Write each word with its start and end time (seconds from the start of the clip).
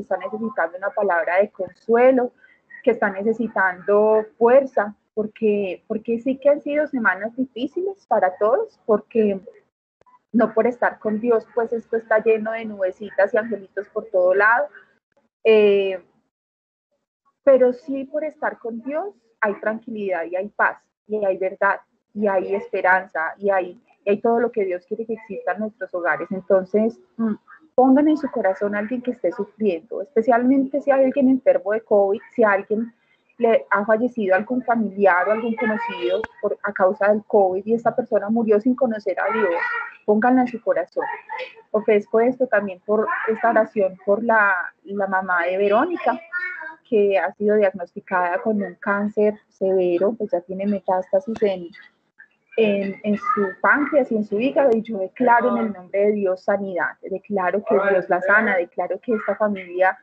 que 0.00 0.02
está 0.02 0.16
necesitando 0.16 0.78
una 0.78 0.90
palabra 0.90 1.36
de 1.36 1.50
consuelo, 1.50 2.32
que 2.82 2.92
está 2.92 3.10
necesitando 3.10 4.24
fuerza, 4.38 4.94
porque, 5.14 5.84
porque 5.86 6.20
sí 6.20 6.38
que 6.38 6.48
han 6.48 6.62
sido 6.62 6.86
semanas 6.86 7.36
difíciles 7.36 8.06
para 8.06 8.36
todos, 8.38 8.80
porque 8.86 9.40
no 10.32 10.54
por 10.54 10.66
estar 10.66 10.98
con 10.98 11.20
Dios, 11.20 11.46
pues 11.54 11.72
esto 11.72 11.96
está 11.96 12.22
lleno 12.22 12.52
de 12.52 12.64
nubecitas 12.64 13.34
y 13.34 13.36
angelitos 13.36 13.88
por 13.88 14.06
todo 14.06 14.34
lado, 14.34 14.68
eh, 15.44 16.02
pero 17.44 17.72
sí 17.72 18.04
por 18.04 18.24
estar 18.24 18.58
con 18.58 18.80
Dios 18.82 19.14
hay 19.40 19.54
tranquilidad 19.60 20.24
y 20.24 20.36
hay 20.36 20.48
paz 20.48 20.78
y 21.06 21.24
hay 21.24 21.36
verdad 21.36 21.80
y 22.14 22.26
hay 22.28 22.54
esperanza 22.54 23.34
y 23.38 23.50
hay, 23.50 23.80
y 24.04 24.10
hay 24.10 24.20
todo 24.20 24.40
lo 24.40 24.52
que 24.52 24.64
Dios 24.64 24.84
quiere 24.86 25.06
que 25.06 25.14
exista 25.14 25.52
en 25.52 25.60
nuestros 25.60 25.92
hogares. 25.94 26.28
Entonces, 26.30 26.98
mm, 27.16 27.34
pongan 27.80 28.08
en 28.08 28.18
su 28.18 28.30
corazón 28.30 28.74
a 28.74 28.80
alguien 28.80 29.00
que 29.00 29.12
esté 29.12 29.32
sufriendo, 29.32 30.02
especialmente 30.02 30.82
si 30.82 30.90
hay 30.90 31.02
alguien 31.02 31.30
enfermo 31.30 31.72
de 31.72 31.80
COVID, 31.80 32.20
si 32.34 32.44
alguien 32.44 32.92
le 33.38 33.64
ha 33.70 33.86
fallecido 33.86 34.36
algún 34.36 34.62
familiar 34.62 35.26
o 35.26 35.32
algún 35.32 35.54
conocido 35.54 36.20
por, 36.42 36.58
a 36.62 36.74
causa 36.74 37.08
del 37.08 37.24
COVID 37.24 37.64
y 37.64 37.72
esta 37.72 37.96
persona 37.96 38.28
murió 38.28 38.60
sin 38.60 38.74
conocer 38.74 39.16
a 39.18 39.32
Dios, 39.32 39.54
pónganla 40.04 40.42
en 40.42 40.48
su 40.48 40.60
corazón. 40.60 41.06
Ofrezco 41.70 42.20
esto 42.20 42.46
también 42.48 42.82
por 42.84 43.08
esta 43.28 43.48
oración 43.48 43.98
por 44.04 44.22
la, 44.22 44.74
la 44.84 45.06
mamá 45.06 45.46
de 45.46 45.56
Verónica, 45.56 46.20
que 46.86 47.18
ha 47.18 47.32
sido 47.32 47.56
diagnosticada 47.56 48.42
con 48.42 48.62
un 48.62 48.74
cáncer 48.74 49.40
severo, 49.48 50.12
pues 50.12 50.32
ya 50.32 50.42
tiene 50.42 50.66
metástasis 50.66 51.42
en, 51.44 51.68
en, 52.56 53.00
en, 53.04 53.16
su 53.16 53.46
páncreas 53.60 54.10
y 54.12 54.16
en 54.16 54.24
su 54.24 54.40
hígado 54.40 54.70
y 54.76 54.82
yo 54.82 54.98
declaro 54.98 55.56
en 55.56 55.66
el 55.66 55.72
nombre 55.72 56.06
de 56.06 56.12
Dios 56.12 56.42
sanidad, 56.42 56.98
declaro 57.02 57.62
que 57.64 57.74
Dios 57.90 58.08
la 58.08 58.20
sana, 58.20 58.56
declaro 58.56 59.00
que 59.00 59.14
esta 59.14 59.36
familia 59.36 59.98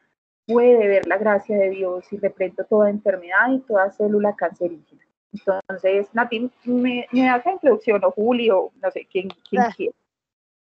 puede 0.45 0.87
ver 0.87 1.07
la 1.07 1.17
gracia 1.17 1.57
de 1.57 1.69
Dios 1.69 2.11
y 2.11 2.17
reprendo 2.17 2.63
toda 2.65 2.89
enfermedad 2.89 3.51
y 3.51 3.59
toda 3.59 3.91
célula 3.91 4.35
cancerígena. 4.35 5.03
Entonces, 5.33 6.07
Nati, 6.13 6.49
¿me, 6.65 7.05
me 7.11 7.25
das 7.25 7.45
la 7.45 7.51
introducción 7.51 8.03
o 8.03 8.11
Julio, 8.11 8.71
no 8.81 8.91
sé, 8.91 9.07
quién, 9.11 9.27
quién 9.49 9.61
Dale. 9.61 9.75
quiere? 9.75 9.95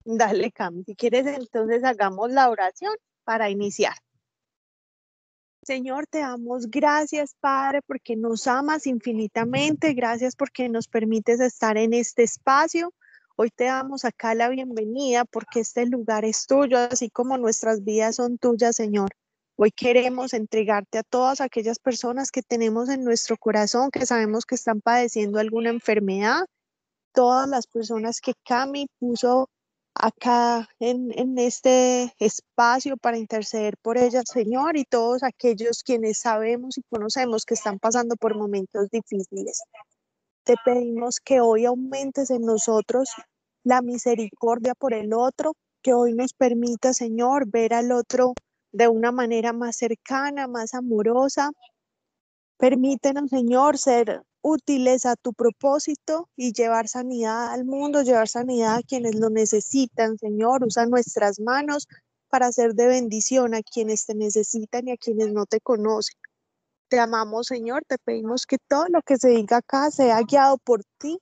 Dale, 0.04 0.52
Cami. 0.52 0.84
Si 0.84 0.96
quieres, 0.96 1.28
entonces 1.28 1.84
hagamos 1.84 2.32
la 2.32 2.50
oración 2.50 2.94
para 3.24 3.50
iniciar. 3.50 3.94
Señor, 5.68 6.08
te 6.08 6.20
damos 6.20 6.72
gracias, 6.72 7.36
Padre, 7.42 7.82
porque 7.82 8.16
nos 8.16 8.48
amas 8.48 8.88
infinitamente. 8.88 9.94
Gracias 10.02 10.34
porque 10.34 10.70
nos 10.70 10.88
permites 10.88 11.42
estar 11.42 11.76
en 11.76 11.94
este 11.94 12.24
espacio. 12.24 12.94
Hoy 13.36 13.50
te 13.50 13.66
damos 13.66 14.06
acá 14.06 14.34
la 14.34 14.48
bienvenida 14.48 15.26
porque 15.26 15.60
este 15.60 15.86
lugar 15.86 16.24
es 16.24 16.48
tuyo, 16.48 16.78
así 16.78 17.10
como 17.10 17.38
nuestras 17.38 17.84
vidas 17.84 18.16
son 18.16 18.38
tuyas, 18.38 18.78
Señor. 18.78 19.10
Hoy 19.58 19.72
queremos 19.72 20.34
entregarte 20.34 21.00
a 21.00 21.04
todas 21.04 21.42
aquellas 21.42 21.80
personas 21.80 22.32
que 22.32 22.44
tenemos 22.44 22.88
en 22.88 23.04
nuestro 23.04 23.36
corazón, 23.36 23.92
que 23.92 24.06
sabemos 24.06 24.46
que 24.46 24.56
están 24.56 24.80
padeciendo 24.80 25.38
alguna 25.38 25.70
enfermedad, 25.70 26.46
todas 27.12 27.50
las 27.50 27.68
personas 27.68 28.22
que 28.22 28.32
Cami 28.46 28.88
puso 29.00 29.50
acá 30.00 30.68
en, 30.80 31.12
en 31.18 31.38
este 31.38 32.14
espacio 32.20 32.98
para 32.98 33.18
interceder 33.18 33.76
por 33.82 33.98
ellas, 33.98 34.26
Señor, 34.32 34.78
y 34.78 34.86
todos 34.86 35.24
aquellos 35.24 35.84
quienes 35.84 36.20
sabemos 36.20 36.78
y 36.78 36.82
conocemos 36.90 37.46
que 37.46 37.54
están 37.56 37.80
pasando 37.80 38.16
por 38.16 38.36
momentos 38.36 38.90
difíciles. 38.90 39.62
Te 40.44 40.56
pedimos 40.64 41.20
que 41.20 41.42
hoy 41.42 41.66
aumentes 41.66 42.30
en 42.30 42.44
nosotros 42.44 43.10
la 43.64 43.82
misericordia 43.82 44.74
por 44.76 44.94
el 44.94 45.14
otro, 45.14 45.54
que 45.82 45.94
hoy 45.94 46.14
nos 46.14 46.34
permita, 46.34 46.94
Señor, 46.94 47.50
ver 47.50 47.74
al 47.74 47.92
otro 47.92 48.34
de 48.72 48.88
una 48.88 49.12
manera 49.12 49.54
más 49.54 49.78
cercana, 49.78 50.48
más 50.48 50.74
amorosa. 50.74 51.52
Permítenos, 52.58 53.30
Señor, 53.30 53.78
ser 53.78 54.24
útiles 54.42 55.06
a 55.06 55.16
tu 55.16 55.34
propósito 55.34 56.28
y 56.36 56.54
llevar 56.54 56.88
sanidad 56.88 57.54
al 57.54 57.66
mundo, 57.66 58.02
llevar 58.02 58.28
sanidad 58.28 58.78
a 58.78 58.82
quienes 58.82 59.16
lo 59.16 59.30
necesitan, 59.30 60.18
Señor. 60.18 60.64
Usa 60.64 60.88
nuestras 60.88 61.40
manos 61.40 61.88
para 62.30 62.52
ser 62.52 62.74
de 62.74 62.88
bendición 62.88 63.54
a 63.54 63.62
quienes 63.62 64.06
te 64.06 64.16
necesitan 64.16 64.88
y 64.88 64.92
a 64.92 64.98
quienes 64.98 65.32
no 65.32 65.46
te 65.46 65.60
conocen. 65.60 66.16
Te 66.90 67.00
amamos, 67.00 67.48
Señor. 67.48 67.84
Te 67.88 67.98
pedimos 68.00 68.46
que 68.46 68.58
todo 68.68 68.88
lo 68.90 69.02
que 69.02 69.18
se 69.18 69.30
diga 69.30 69.58
acá 69.58 69.92
sea 69.92 70.20
guiado 70.22 70.58
por 70.58 70.82
ti. 70.98 71.20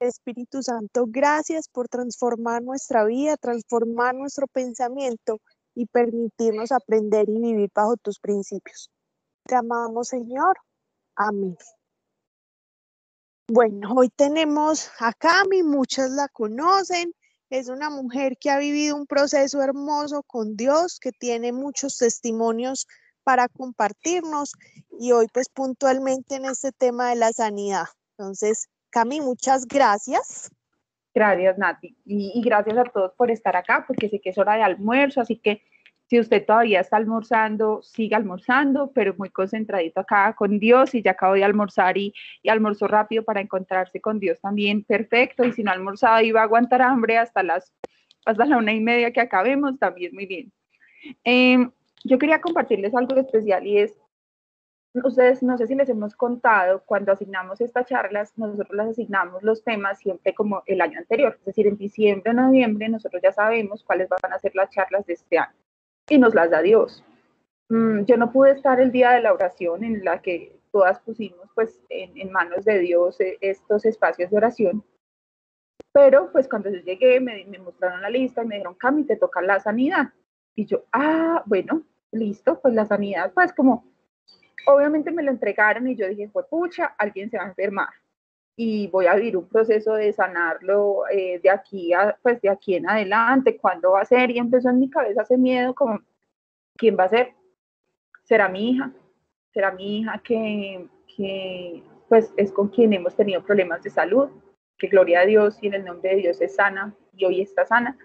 Espíritu 0.00 0.62
Santo, 0.62 1.06
gracias 1.08 1.68
por 1.68 1.88
transformar 1.88 2.62
nuestra 2.62 3.04
vida, 3.04 3.36
transformar 3.38 4.14
nuestro 4.14 4.46
pensamiento 4.48 5.38
y 5.74 5.86
permitirnos 5.86 6.72
aprender 6.72 7.28
y 7.28 7.40
vivir 7.40 7.70
bajo 7.74 7.96
tus 7.96 8.18
principios. 8.18 8.90
Te 9.46 9.54
amamos, 9.54 10.08
Señor. 10.08 10.58
Amén. 11.16 11.56
Bueno, 13.48 13.92
hoy 13.94 14.08
tenemos 14.08 14.90
a 14.98 15.12
Cami, 15.12 15.62
muchas 15.62 16.10
la 16.10 16.28
conocen. 16.28 17.12
Es 17.50 17.68
una 17.68 17.90
mujer 17.90 18.36
que 18.38 18.50
ha 18.50 18.58
vivido 18.58 18.96
un 18.96 19.06
proceso 19.06 19.62
hermoso 19.62 20.22
con 20.22 20.56
Dios, 20.56 20.98
que 20.98 21.12
tiene 21.12 21.52
muchos 21.52 21.98
testimonios 21.98 22.86
para 23.22 23.48
compartirnos 23.48 24.52
y 24.98 25.12
hoy 25.12 25.26
pues 25.32 25.48
puntualmente 25.48 26.36
en 26.36 26.46
este 26.46 26.72
tema 26.72 27.10
de 27.10 27.16
la 27.16 27.32
sanidad. 27.32 27.86
Entonces, 28.16 28.68
Cami, 28.90 29.20
muchas 29.20 29.66
gracias. 29.66 30.50
Gracias, 31.14 31.58
Nati. 31.58 31.96
Y, 32.04 32.32
y 32.34 32.42
gracias 32.42 32.76
a 32.78 32.84
todos 32.84 33.12
por 33.16 33.30
estar 33.30 33.54
acá, 33.56 33.84
porque 33.86 34.08
sé 34.08 34.20
que 34.20 34.30
es 34.30 34.38
hora 34.38 34.54
de 34.54 34.62
almuerzo, 34.62 35.20
así 35.20 35.36
que 35.36 35.62
si 36.06 36.20
usted 36.20 36.44
todavía 36.44 36.80
está 36.80 36.96
almorzando, 36.96 37.82
siga 37.82 38.16
almorzando, 38.16 38.92
pero 38.92 39.14
muy 39.16 39.30
concentradito 39.30 40.00
acá 40.00 40.34
con 40.36 40.58
Dios 40.58 40.94
y 40.94 41.02
ya 41.02 41.12
acabo 41.12 41.34
de 41.34 41.44
almorzar 41.44 41.96
y, 41.96 42.12
y 42.42 42.48
almorzó 42.50 42.86
rápido 42.86 43.24
para 43.24 43.40
encontrarse 43.40 44.00
con 44.00 44.20
Dios 44.20 44.40
también, 44.40 44.84
perfecto. 44.84 45.44
Y 45.44 45.52
si 45.52 45.62
no 45.62 45.70
ha 45.70 45.74
almorzado 45.74 46.20
y 46.22 46.32
va 46.32 46.40
a 46.40 46.44
aguantar 46.44 46.82
hambre 46.82 47.18
hasta 47.18 47.42
las 47.42 47.72
hasta 48.26 48.46
la 48.46 48.56
una 48.56 48.72
y 48.72 48.80
media 48.80 49.12
que 49.12 49.20
acabemos, 49.20 49.78
también 49.78 50.14
muy 50.14 50.26
bien. 50.26 50.52
Eh, 51.24 51.68
yo 52.04 52.18
quería 52.18 52.40
compartirles 52.40 52.94
algo 52.94 53.16
especial 53.16 53.66
y 53.66 53.78
es, 53.78 53.98
ustedes 54.94 55.42
no 55.42 55.58
sé 55.58 55.66
si 55.66 55.74
les 55.74 55.88
hemos 55.88 56.14
contado, 56.16 56.82
cuando 56.86 57.12
asignamos 57.12 57.60
estas 57.60 57.86
charlas, 57.86 58.32
nosotros 58.36 58.70
las 58.72 58.88
asignamos 58.88 59.42
los 59.42 59.62
temas 59.62 59.98
siempre 59.98 60.34
como 60.34 60.62
el 60.66 60.80
año 60.80 60.98
anterior, 60.98 61.36
es 61.38 61.44
decir, 61.44 61.66
en 61.66 61.76
diciembre 61.76 62.30
o 62.30 62.34
noviembre 62.34 62.88
nosotros 62.88 63.22
ya 63.22 63.32
sabemos 63.32 63.84
cuáles 63.84 64.08
van 64.08 64.32
a 64.32 64.38
ser 64.38 64.54
las 64.54 64.70
charlas 64.70 65.04
de 65.06 65.14
este 65.14 65.38
año 65.38 65.63
y 66.08 66.18
nos 66.18 66.34
las 66.34 66.50
da 66.50 66.62
Dios. 66.62 67.04
Mm, 67.68 68.04
yo 68.04 68.16
no 68.16 68.32
pude 68.32 68.52
estar 68.52 68.80
el 68.80 68.92
día 68.92 69.12
de 69.12 69.20
la 69.20 69.32
oración 69.32 69.84
en 69.84 70.04
la 70.04 70.20
que 70.20 70.58
todas 70.70 70.98
pusimos 71.00 71.48
pues 71.54 71.80
en, 71.88 72.30
manos 72.32 72.64
de 72.64 72.78
Dios 72.80 73.20
eh, 73.20 73.38
estos 73.40 73.84
espacios 73.84 74.30
de 74.30 74.36
oración, 74.36 74.84
pero 75.92 76.30
pues 76.32 76.48
cuando 76.48 76.70
yo 76.70 76.80
llegué 76.80 77.20
me, 77.20 77.44
me 77.46 77.58
mostraron 77.58 78.02
la 78.02 78.10
lista 78.10 78.42
y 78.42 78.46
me 78.46 78.56
dijeron, 78.56 78.74
Cami, 78.74 79.04
te 79.04 79.16
toca 79.16 79.40
la 79.40 79.60
sanidad. 79.60 80.12
Y 80.56 80.66
yo, 80.66 80.84
ah, 80.92 81.42
bueno, 81.46 81.82
listo, 82.12 82.60
pues 82.60 82.74
la 82.74 82.86
sanidad, 82.86 83.32
pues 83.32 83.52
como, 83.52 83.84
obviamente 84.66 85.10
me 85.10 85.22
lo 85.22 85.30
entregaron 85.30 85.88
y 85.88 85.96
yo 85.96 86.08
dije, 86.08 86.28
pues 86.32 86.46
pucha, 86.46 86.94
alguien 86.98 87.30
se 87.30 87.38
va 87.38 87.44
a 87.44 87.48
enfermar 87.48 87.88
y 88.56 88.86
voy 88.88 89.06
a 89.06 89.14
vivir 89.14 89.36
un 89.36 89.48
proceso 89.48 89.94
de 89.94 90.12
sanarlo 90.12 91.08
eh, 91.08 91.40
de 91.42 91.50
aquí 91.50 91.92
a, 91.92 92.16
pues 92.22 92.40
de 92.40 92.50
aquí 92.50 92.76
en 92.76 92.88
adelante, 92.88 93.56
¿cuándo 93.56 93.92
va 93.92 94.02
a 94.02 94.04
ser? 94.04 94.30
Y 94.30 94.38
empezó 94.38 94.70
en 94.70 94.80
mi 94.80 94.90
cabeza 94.90 95.22
ese 95.22 95.36
miedo 95.36 95.74
como, 95.74 96.00
¿quién 96.76 96.96
va 96.98 97.04
a 97.04 97.08
ser? 97.08 97.32
¿Será 98.22 98.48
mi 98.48 98.70
hija? 98.70 98.92
¿Será 99.52 99.72
mi 99.72 99.98
hija 99.98 100.20
que, 100.24 100.88
que 101.16 101.82
pues 102.08 102.32
es 102.36 102.52
con 102.52 102.68
quien 102.68 102.92
hemos 102.92 103.16
tenido 103.16 103.42
problemas 103.44 103.82
de 103.82 103.90
salud? 103.90 104.30
Que 104.78 104.88
gloria 104.88 105.20
a 105.20 105.26
Dios 105.26 105.58
y 105.60 105.66
en 105.68 105.74
el 105.74 105.84
nombre 105.84 106.10
de 106.10 106.16
Dios 106.16 106.40
es 106.40 106.54
sana 106.54 106.94
y 107.12 107.24
hoy 107.24 107.40
está 107.40 107.66
sana. 107.66 107.98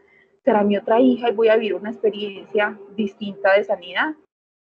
¿Será 0.43 0.63
mi 0.63 0.77
otra 0.77 0.99
hija 0.99 1.29
y 1.29 1.35
voy 1.35 1.49
a 1.49 1.57
vivir 1.57 1.75
una 1.75 1.91
experiencia 1.91 2.77
distinta 2.95 3.53
de 3.53 3.63
sanidad? 3.63 4.15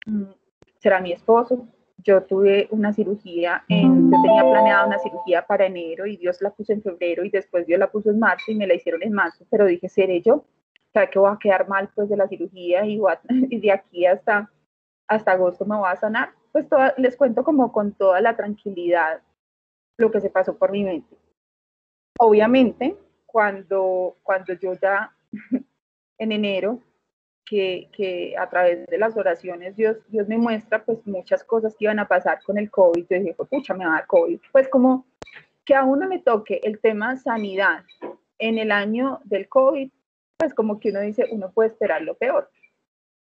Mm, 0.06 0.32
¿Será 0.78 1.00
mi 1.00 1.12
esposo? 1.12 1.66
Yo 2.02 2.22
tuve 2.24 2.68
una 2.70 2.92
cirugía, 2.92 3.64
en, 3.68 4.10
yo 4.10 4.22
tenía 4.22 4.42
planeada 4.42 4.86
una 4.86 4.98
cirugía 4.98 5.46
para 5.46 5.66
enero 5.66 6.06
y 6.06 6.16
Dios 6.16 6.40
la 6.40 6.50
puso 6.50 6.72
en 6.72 6.82
febrero 6.82 7.24
y 7.24 7.30
después 7.30 7.66
Dios 7.66 7.78
la 7.78 7.90
puso 7.90 8.10
en 8.10 8.18
marzo 8.18 8.50
y 8.50 8.54
me 8.56 8.66
la 8.66 8.74
hicieron 8.74 9.02
en 9.02 9.12
marzo, 9.12 9.44
pero 9.50 9.66
dije, 9.66 9.88
¿seré 9.88 10.20
yo? 10.20 10.34
O 10.34 10.92
sea, 10.92 11.08
que 11.08 11.18
voy 11.18 11.30
a 11.32 11.38
quedar 11.38 11.68
mal 11.68 11.90
pues 11.94 12.08
de 12.08 12.16
la 12.16 12.28
cirugía 12.28 12.84
y, 12.84 12.98
a, 12.98 13.20
y 13.28 13.60
de 13.60 13.72
aquí 13.72 14.04
hasta, 14.04 14.50
hasta 15.08 15.32
agosto 15.32 15.64
me 15.64 15.76
voy 15.76 15.88
a 15.88 15.96
sanar. 15.96 16.30
Pues 16.50 16.68
toda, 16.68 16.94
les 16.98 17.16
cuento 17.16 17.44
como 17.44 17.72
con 17.72 17.92
toda 17.92 18.20
la 18.20 18.36
tranquilidad 18.36 19.22
lo 19.96 20.10
que 20.10 20.20
se 20.20 20.30
pasó 20.30 20.56
por 20.58 20.70
mi 20.70 20.84
mente. 20.84 21.16
Obviamente, 22.18 22.96
cuando, 23.26 24.16
cuando 24.22 24.52
yo 24.54 24.74
ya 24.74 25.14
en 26.18 26.32
enero 26.32 26.78
que, 27.44 28.34
a 28.38 28.48
través 28.48 28.86
de 28.86 28.98
las 28.98 29.16
oraciones 29.16 29.76
Dios, 29.76 29.98
Dios 30.08 30.28
me 30.28 30.38
muestra 30.38 30.84
pues 30.84 31.06
muchas 31.06 31.44
cosas 31.44 31.74
que 31.76 31.84
iban 31.84 31.98
a 31.98 32.08
pasar 32.08 32.42
con 32.42 32.58
el 32.58 32.70
COVID. 32.70 33.06
Yo 33.08 33.18
dije, 33.18 33.34
pucha, 33.34 33.74
me 33.74 33.84
va 33.84 33.92
a 33.92 33.98
dar 33.98 34.06
COVID. 34.06 34.40
Pues 34.52 34.68
como 34.68 35.06
que 35.64 35.74
a 35.74 35.84
uno 35.84 36.08
me 36.08 36.18
toque 36.18 36.60
el 36.62 36.80
tema 36.80 37.16
sanidad 37.16 37.84
en 38.38 38.58
el 38.58 38.72
año 38.72 39.20
del 39.24 39.48
COVID, 39.48 39.90
pues 40.38 40.54
como 40.54 40.80
que 40.80 40.90
uno 40.90 41.00
dice, 41.00 41.26
uno 41.30 41.52
puede 41.52 41.68
esperar 41.68 42.02
lo 42.02 42.14
peor. 42.14 42.50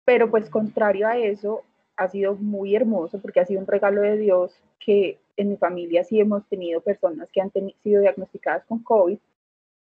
Pero 0.05 0.31
pues 0.31 0.51
contrario 0.51 1.09
a 1.09 1.17
eso, 1.17 1.63
ha 1.97 2.09
sido 2.09 2.35
muy 2.37 2.77
hermoso 2.77 3.21
porque 3.21 3.41
ha 3.41 3.47
sido 3.47 3.61
un 3.61 3.67
regalo 3.67 4.03
de 4.03 4.19
Dios 4.19 4.55
que 4.79 5.19
en 5.37 5.51
mi 5.51 5.57
familia 5.57 6.05
sí 6.05 6.21
hemos 6.21 6.47
tenido 6.49 6.81
personas 6.81 7.31
que 7.33 7.41
han 7.41 7.51
sido 7.83 8.03
diagnosticadas 8.03 8.65
con 8.67 8.83
COVID 8.83 9.19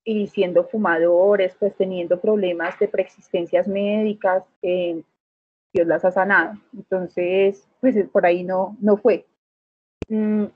y 0.05 0.27
siendo 0.27 0.65
fumadores, 0.65 1.55
pues 1.59 1.75
teniendo 1.77 2.21
problemas 2.21 2.79
de 2.79 2.89
preexistencias 2.89 3.69
médicas, 3.69 4.45
eh, 4.63 5.03
Dios 5.73 5.87
las 5.87 6.05
ha 6.05 6.11
sanado. 6.11 6.59
Entonces, 6.75 7.69
pues 7.81 7.97
por 8.09 8.27
ahí 8.27 8.43
no, 8.43 8.77
no 8.81 8.97
fue. 8.97 9.27
Mm, 10.09 10.47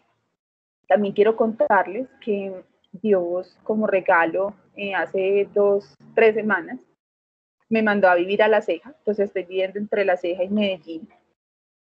también 0.89 1.15
quiero 1.15 1.37
contarles 1.37 2.09
que 2.21 2.65
Dios 2.93 3.59
como 3.63 3.87
regalo 3.87 4.55
eh, 4.77 4.95
hace 4.95 5.49
dos, 5.55 5.95
tres 6.15 6.35
semanas 6.35 6.79
me 7.69 7.83
mandó 7.83 8.09
a 8.09 8.15
vivir 8.15 8.43
a 8.43 8.49
La 8.49 8.61
Ceja, 8.61 8.95
entonces 8.99 9.27
estoy 9.27 9.43
viviendo 9.43 9.79
entre 9.79 10.05
La 10.05 10.17
Ceja 10.17 10.45
y 10.45 10.49
Medellín. 10.49 11.09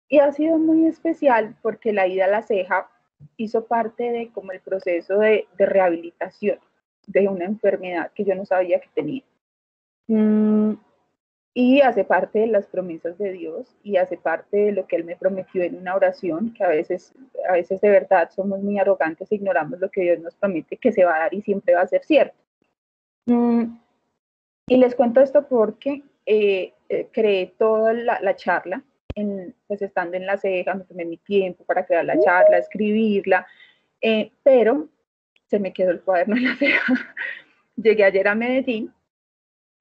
Y 0.09 0.19
ha 0.19 0.31
sido 0.33 0.59
muy 0.59 0.87
especial 0.87 1.57
porque 1.63 1.93
la 1.93 2.07
ida 2.07 2.27
a 2.27 2.29
La 2.29 2.43
Ceja 2.43 2.91
hizo 3.37 3.65
parte 3.65 4.11
de 4.11 4.31
como 4.31 4.53
el 4.53 4.61
proceso 4.61 5.19
de, 5.19 5.47
de 5.57 5.67
rehabilitación 5.67 6.59
de 7.07 7.29
una 7.29 7.45
enfermedad 7.45 8.11
que 8.15 8.25
yo 8.25 8.35
no 8.35 8.45
sabía 8.45 8.81
que 8.81 8.89
tenía. 8.95 9.23
Mm, 10.09 10.75
y 11.53 11.81
hace 11.81 12.05
parte 12.05 12.41
de 12.41 12.47
las 12.47 12.67
promesas 12.67 13.19
de 13.19 13.33
Dios 13.33 13.77
y 13.83 13.97
hace 13.97 14.17
parte 14.17 14.57
de 14.57 14.73
lo 14.73 14.87
que 14.87 14.97
Él 14.97 15.05
me 15.05 15.17
prometió 15.17 15.63
en 15.63 15.77
una 15.77 15.97
oración, 15.97 16.55
que 16.55 16.63
a 16.63 16.69
veces, 16.69 17.13
a 17.49 17.53
veces 17.53 17.81
de 17.81 17.91
verdad 17.91 18.31
somos 18.31 18.63
muy 18.63 18.79
arrogantes 18.79 19.31
e 19.31 19.35
ignoramos 19.35 19.81
lo 19.81 19.91
que 19.91 20.03
Dios 20.03 20.21
nos 20.21 20.35
promete 20.37 20.77
que 20.77 20.93
se 20.93 21.05
va 21.05 21.17
a 21.17 21.19
dar 21.21 21.35
y 21.35 21.43
siempre 21.43 21.75
va 21.75 21.83
a 21.83 21.89
ser 21.89 22.05
cierto. 22.05 22.37
Mm, 23.27 23.65
y 24.69 24.77
les 24.77 24.95
cuento 24.95 25.21
esto 25.21 25.47
porque 25.49 26.03
eh, 26.27 26.73
eh, 26.89 27.09
creé 27.11 27.55
toda 27.59 27.93
la, 27.93 28.37
charla, 28.37 28.85
en, 29.17 29.55
pues 29.67 29.83
estando 29.83 30.17
en 30.17 30.27
la 30.27 30.39
ceja, 30.39 30.75
me 30.75 30.85
tomé 30.85 31.05
mi 31.05 31.17
tiempo 31.17 31.65
para 31.65 31.85
crear 31.85 32.05
la 32.05 32.19
charla, 32.21 32.59
escribirla, 32.59 33.47
eh, 34.01 34.31
pero 34.45 34.89
se 35.51 35.59
me 35.59 35.73
quedó 35.73 35.91
el 35.91 36.01
cuaderno 36.01 36.37
en 36.37 36.45
la 36.49 36.57
ceja. 36.57 36.95
Llegué 37.77 38.05
ayer 38.05 38.29
a 38.29 38.35
Medellín 38.35 38.93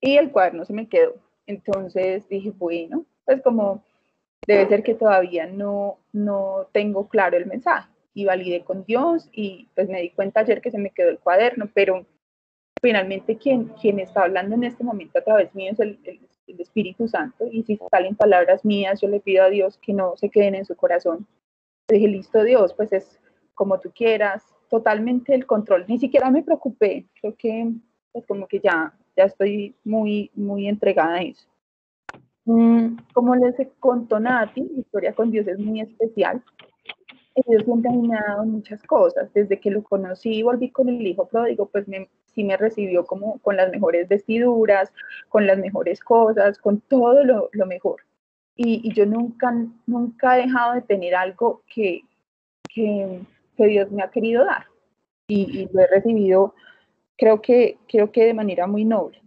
y 0.01 0.17
el 0.17 0.31
cuaderno 0.31 0.65
se 0.65 0.73
me 0.73 0.89
quedó. 0.89 1.15
Entonces 1.45 2.27
dije, 2.27 2.51
bueno, 2.51 3.05
pues 3.25 3.41
como 3.41 3.83
debe 4.47 4.67
ser 4.67 4.83
que 4.83 4.95
todavía 4.95 5.45
no, 5.45 5.99
no 6.11 6.67
tengo 6.71 7.07
claro 7.07 7.37
el 7.37 7.45
mensaje. 7.45 7.89
Y 8.13 8.25
validé 8.25 8.63
con 8.63 8.83
Dios 8.83 9.29
y 9.31 9.69
pues 9.75 9.87
me 9.87 10.01
di 10.01 10.09
cuenta 10.09 10.41
ayer 10.41 10.61
que 10.61 10.71
se 10.71 10.79
me 10.79 10.89
quedó 10.89 11.09
el 11.09 11.19
cuaderno, 11.19 11.69
pero 11.73 12.05
finalmente 12.81 13.37
quien, 13.37 13.71
está 13.99 14.23
hablando 14.23 14.55
en 14.55 14.63
este 14.63 14.83
momento 14.83 15.19
a 15.19 15.23
través 15.23 15.53
mío 15.53 15.71
es 15.71 15.79
el, 15.79 15.99
el, 16.03 16.19
Espíritu 16.59 17.07
Santo 17.07 17.45
y 17.51 17.61
si 17.61 17.79
salen 17.91 18.15
palabras 18.15 18.65
mías, 18.65 18.99
yo 19.01 19.07
le 19.07 19.19
pido 19.19 19.43
a 19.43 19.49
Dios 19.51 19.77
que 19.77 19.93
no 19.93 20.17
se 20.17 20.31
queden 20.31 20.55
en 20.55 20.65
su 20.65 20.75
corazón. 20.75 21.27
dije, 21.87 22.07
listo 22.07 22.43
Dios, 22.43 22.73
pues 22.73 22.91
es 22.91 23.19
como 23.53 23.79
tú 23.79 23.91
quieras, 23.93 24.43
totalmente 24.69 25.33
el 25.33 25.45
control. 25.45 25.85
Ni 25.87 25.97
siquiera 25.97 26.29
me 26.29 26.43
preocupé, 26.43 27.05
creo 27.19 27.35
que 27.35 27.71
pues 28.11 28.25
como 28.25 28.47
que 28.47 28.59
ya, 28.59 28.93
ya 29.15 29.25
estoy 29.25 29.75
muy, 29.83 30.31
muy 30.35 30.67
entregada 30.67 31.15
a 31.15 31.21
eso. 31.21 31.47
Mm, 32.45 32.97
como 33.13 33.35
les 33.35 33.55
contó 33.79 34.19
Nati, 34.19 34.61
mi 34.61 34.79
historia 34.79 35.13
con 35.13 35.29
Dios 35.29 35.47
es 35.47 35.59
muy 35.59 35.81
especial. 35.81 36.43
Dios 37.47 37.63
siempre 37.63 37.91
me 37.91 38.17
ha 38.17 38.23
dado 38.27 38.45
muchas 38.45 38.81
cosas. 38.83 39.31
Desde 39.33 39.59
que 39.59 39.71
lo 39.71 39.83
conocí 39.83 40.35
y 40.35 40.43
volví 40.43 40.69
con 40.71 40.89
el 40.89 41.05
hijo 41.05 41.27
pródigo, 41.27 41.67
pues 41.67 41.87
me, 41.87 42.09
sí 42.33 42.43
me 42.43 42.57
recibió 42.57 43.05
como 43.05 43.39
con 43.39 43.55
las 43.55 43.71
mejores 43.71 44.07
vestiduras, 44.07 44.91
con 45.29 45.47
las 45.47 45.57
mejores 45.57 45.99
cosas, 45.99 46.57
con 46.57 46.81
todo 46.81 47.23
lo, 47.23 47.49
lo 47.51 47.65
mejor. 47.65 48.01
Y, 48.55 48.91
yo 48.93 49.05
nunca, 49.05 49.53
nunca 49.87 50.37
he 50.37 50.41
dejado 50.41 50.73
de 50.73 50.81
tener 50.81 51.15
algo 51.15 51.61
que, 51.73 52.01
que, 52.67 53.21
que 53.59 53.67
Dios 53.67 53.91
me 53.91 54.01
ha 54.01 54.09
querido 54.09 54.45
dar. 54.45 54.65
Y, 55.27 55.67
lo 55.73 55.81
he 55.81 55.87
recibido, 55.87 56.55
creo 57.17 57.41
que, 57.41 57.77
creo 57.87 58.11
que 58.11 58.25
de 58.25 58.33
manera 58.33 58.65
muy 58.65 58.85
noble. 58.85 59.21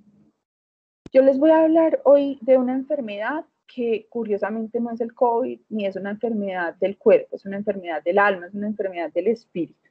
Yo 1.13 1.23
les 1.23 1.39
voy 1.39 1.51
a 1.51 1.63
hablar 1.63 2.01
hoy 2.05 2.39
de 2.41 2.57
una 2.57 2.73
enfermedad 2.73 3.45
que 3.73 4.07
curiosamente 4.09 4.81
no 4.81 4.91
es 4.91 5.01
el 5.01 5.15
COVID 5.15 5.61
ni 5.69 5.87
es 5.87 5.97
una 5.97 6.11
enfermedad 6.11 6.75
del 6.77 6.97
cuerpo, 6.97 7.37
es 7.37 7.45
una 7.45 7.57
enfermedad 7.57 8.03
del 8.03 8.19
alma, 8.19 8.47
es 8.47 8.55
una 8.55 8.67
enfermedad 8.67 9.13
del 9.13 9.29
espíritu. 9.29 9.89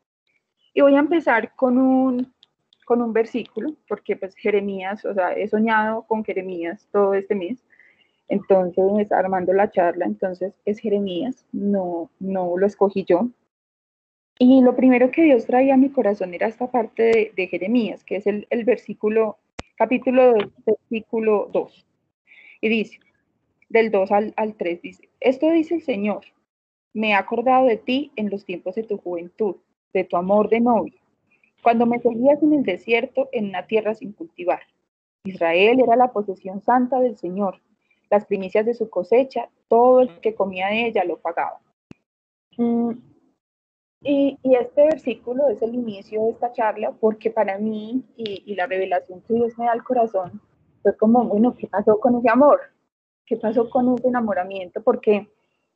Y 0.73 0.81
voy 0.81 0.95
a 0.95 0.99
empezar 0.99 1.55
con 1.55 1.77
un, 1.77 2.33
con 2.85 3.01
un 3.01 3.13
versículo, 3.13 3.75
porque 3.87 4.15
pues 4.15 4.35
Jeremías, 4.35 5.05
o 5.05 5.13
sea, 5.13 5.33
he 5.33 5.47
soñado 5.47 6.03
con 6.07 6.25
Jeremías 6.25 6.87
todo 6.91 7.13
este 7.13 7.35
mes, 7.35 7.63
entonces 8.27 8.83
me 8.91 9.03
está 9.03 9.19
armando 9.19 9.53
la 9.53 9.69
charla, 9.69 10.05
entonces 10.05 10.53
es 10.65 10.79
Jeremías, 10.79 11.45
no, 11.51 12.09
no 12.19 12.57
lo 12.57 12.65
escogí 12.65 13.05
yo. 13.05 13.29
Y 14.43 14.61
lo 14.61 14.75
primero 14.75 15.11
que 15.11 15.21
Dios 15.21 15.45
traía 15.45 15.75
a 15.75 15.77
mi 15.77 15.89
corazón 15.89 16.33
era 16.33 16.47
esta 16.47 16.71
parte 16.71 17.31
de, 17.35 17.47
Jeremías, 17.47 18.03
que 18.03 18.15
es 18.15 18.25
el, 18.25 18.47
versículo, 18.65 19.37
capítulo 19.75 20.33
2, 20.33 20.51
versículo 20.65 21.47
2. 21.53 21.85
Y 22.61 22.69
dice, 22.69 22.99
del 23.69 23.91
2 23.91 24.11
al, 24.11 24.33
al 24.37 24.55
3, 24.55 24.81
dice, 24.81 25.09
esto 25.19 25.51
dice 25.51 25.75
el 25.75 25.83
Señor, 25.83 26.21
me 26.91 27.09
he 27.09 27.13
acordado 27.13 27.67
de 27.67 27.77
ti 27.77 28.11
en 28.15 28.31
los 28.31 28.43
tiempos 28.43 28.73
de 28.73 28.81
tu 28.81 28.97
juventud, 28.97 29.57
de 29.93 30.05
tu 30.05 30.17
amor 30.17 30.49
de 30.49 30.59
novia 30.59 31.01
cuando 31.61 31.85
me 31.85 31.99
seguías 31.99 32.41
en 32.41 32.53
el 32.53 32.63
desierto, 32.63 33.29
en 33.31 33.49
una 33.49 33.67
tierra 33.67 33.93
sin 33.93 34.13
cultivar. 34.13 34.61
Israel 35.23 35.79
era 35.79 35.95
la 35.95 36.11
posesión 36.11 36.61
santa 36.61 36.99
del 36.99 37.17
Señor. 37.17 37.61
Las 38.09 38.25
primicias 38.25 38.65
de 38.65 38.73
su 38.73 38.89
cosecha, 38.89 39.49
todo 39.67 40.01
el 40.01 40.19
que 40.19 40.33
comía 40.33 40.69
de 40.69 40.87
ella 40.87 41.03
lo 41.03 41.19
pagaba. 41.19 41.61
Mm, 42.57 42.91
y, 44.01 44.37
este 44.43 44.83
versículo 44.83 45.49
es 45.49 45.61
el 45.61 45.75
inicio 45.75 46.23
de 46.23 46.31
esta 46.31 46.51
charla 46.51 46.91
porque 46.99 47.31
para 47.31 47.57
mí 47.57 48.03
y, 48.17 48.55
la 48.55 48.67
revelación 48.67 49.21
que 49.21 49.33
Dios 49.33 49.57
me 49.57 49.65
da 49.65 49.71
al 49.71 49.83
corazón 49.83 50.41
fue 50.81 50.95
como, 50.97 51.23
bueno, 51.25 51.55
¿qué 51.55 51.67
pasó 51.67 51.99
con 51.99 52.17
ese 52.17 52.29
amor? 52.29 52.59
¿Qué 53.25 53.37
pasó 53.37 53.69
con 53.69 53.93
ese 53.93 54.07
enamoramiento? 54.07 54.81
Porque 54.81 55.29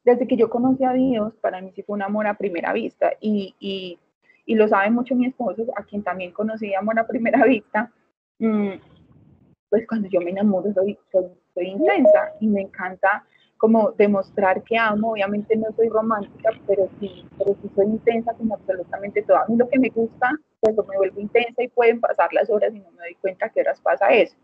desde 0.04 0.27
que 0.27 0.38
yo 0.38 0.50
conocí 0.50 0.83
a 0.83 0.94
Dios, 0.94 1.33
para 1.42 1.62
mí 1.62 1.72
sí 1.75 1.83
fue 1.83 1.95
un 1.95 2.01
amor 2.01 2.27
a 2.27 2.38
primera 2.38 2.74
vista 2.74 3.12
y 3.22 4.00
y 4.45 4.56
lo 4.56 4.68
sabe 4.68 4.89
mucho 4.92 5.16
mi 5.16 5.27
esposo, 5.27 5.66
a 5.75 5.83
quien 5.83 6.04
también 6.04 6.31
conocí 6.31 6.74
amor 6.74 7.00
a 7.00 7.07
primera 7.07 7.44
vista, 7.45 7.92
mm, 8.39 8.74
pues 9.69 9.88
cuando 9.88 10.07
yo 10.07 10.22
me 10.22 10.30
enamoro 10.31 10.72
soy, 10.74 10.98
soy, 11.12 11.68
intensa 11.68 12.33
y 12.39 12.48
me 12.48 12.62
encanta 12.62 13.25
como 13.57 13.91
demostrar 13.91 14.63
que 14.63 14.77
amo, 14.77 15.12
obviamente 15.12 15.56
no 15.56 15.68
soy 15.75 15.89
romántica, 15.89 16.50
pero 16.68 16.89
sí, 17.00 17.25
pero 17.38 17.56
sí 17.62 17.70
soy 17.75 17.86
intensa 17.86 18.34
como 18.34 18.56
absolutamente 18.56 19.22
todo. 19.24 19.38
A 19.38 19.46
mí 19.48 19.56
lo 19.56 19.68
que 19.70 19.79
me 19.79 19.89
gusta, 19.89 20.32
pues 20.60 20.75
me 20.75 20.98
vuelvo 20.98 21.20
intensa 21.20 21.63
y 21.63 21.68
pueden 21.70 22.00
pasar 22.00 22.32
las 22.34 22.50
horas 22.50 22.74
y 22.74 22.79
no 22.79 22.91
me 22.91 23.03
doy 23.03 23.15
cuenta 23.15 23.50
que 23.50 23.62
horas 23.62 23.79
pasa 23.82 24.10
eso. 24.10 24.36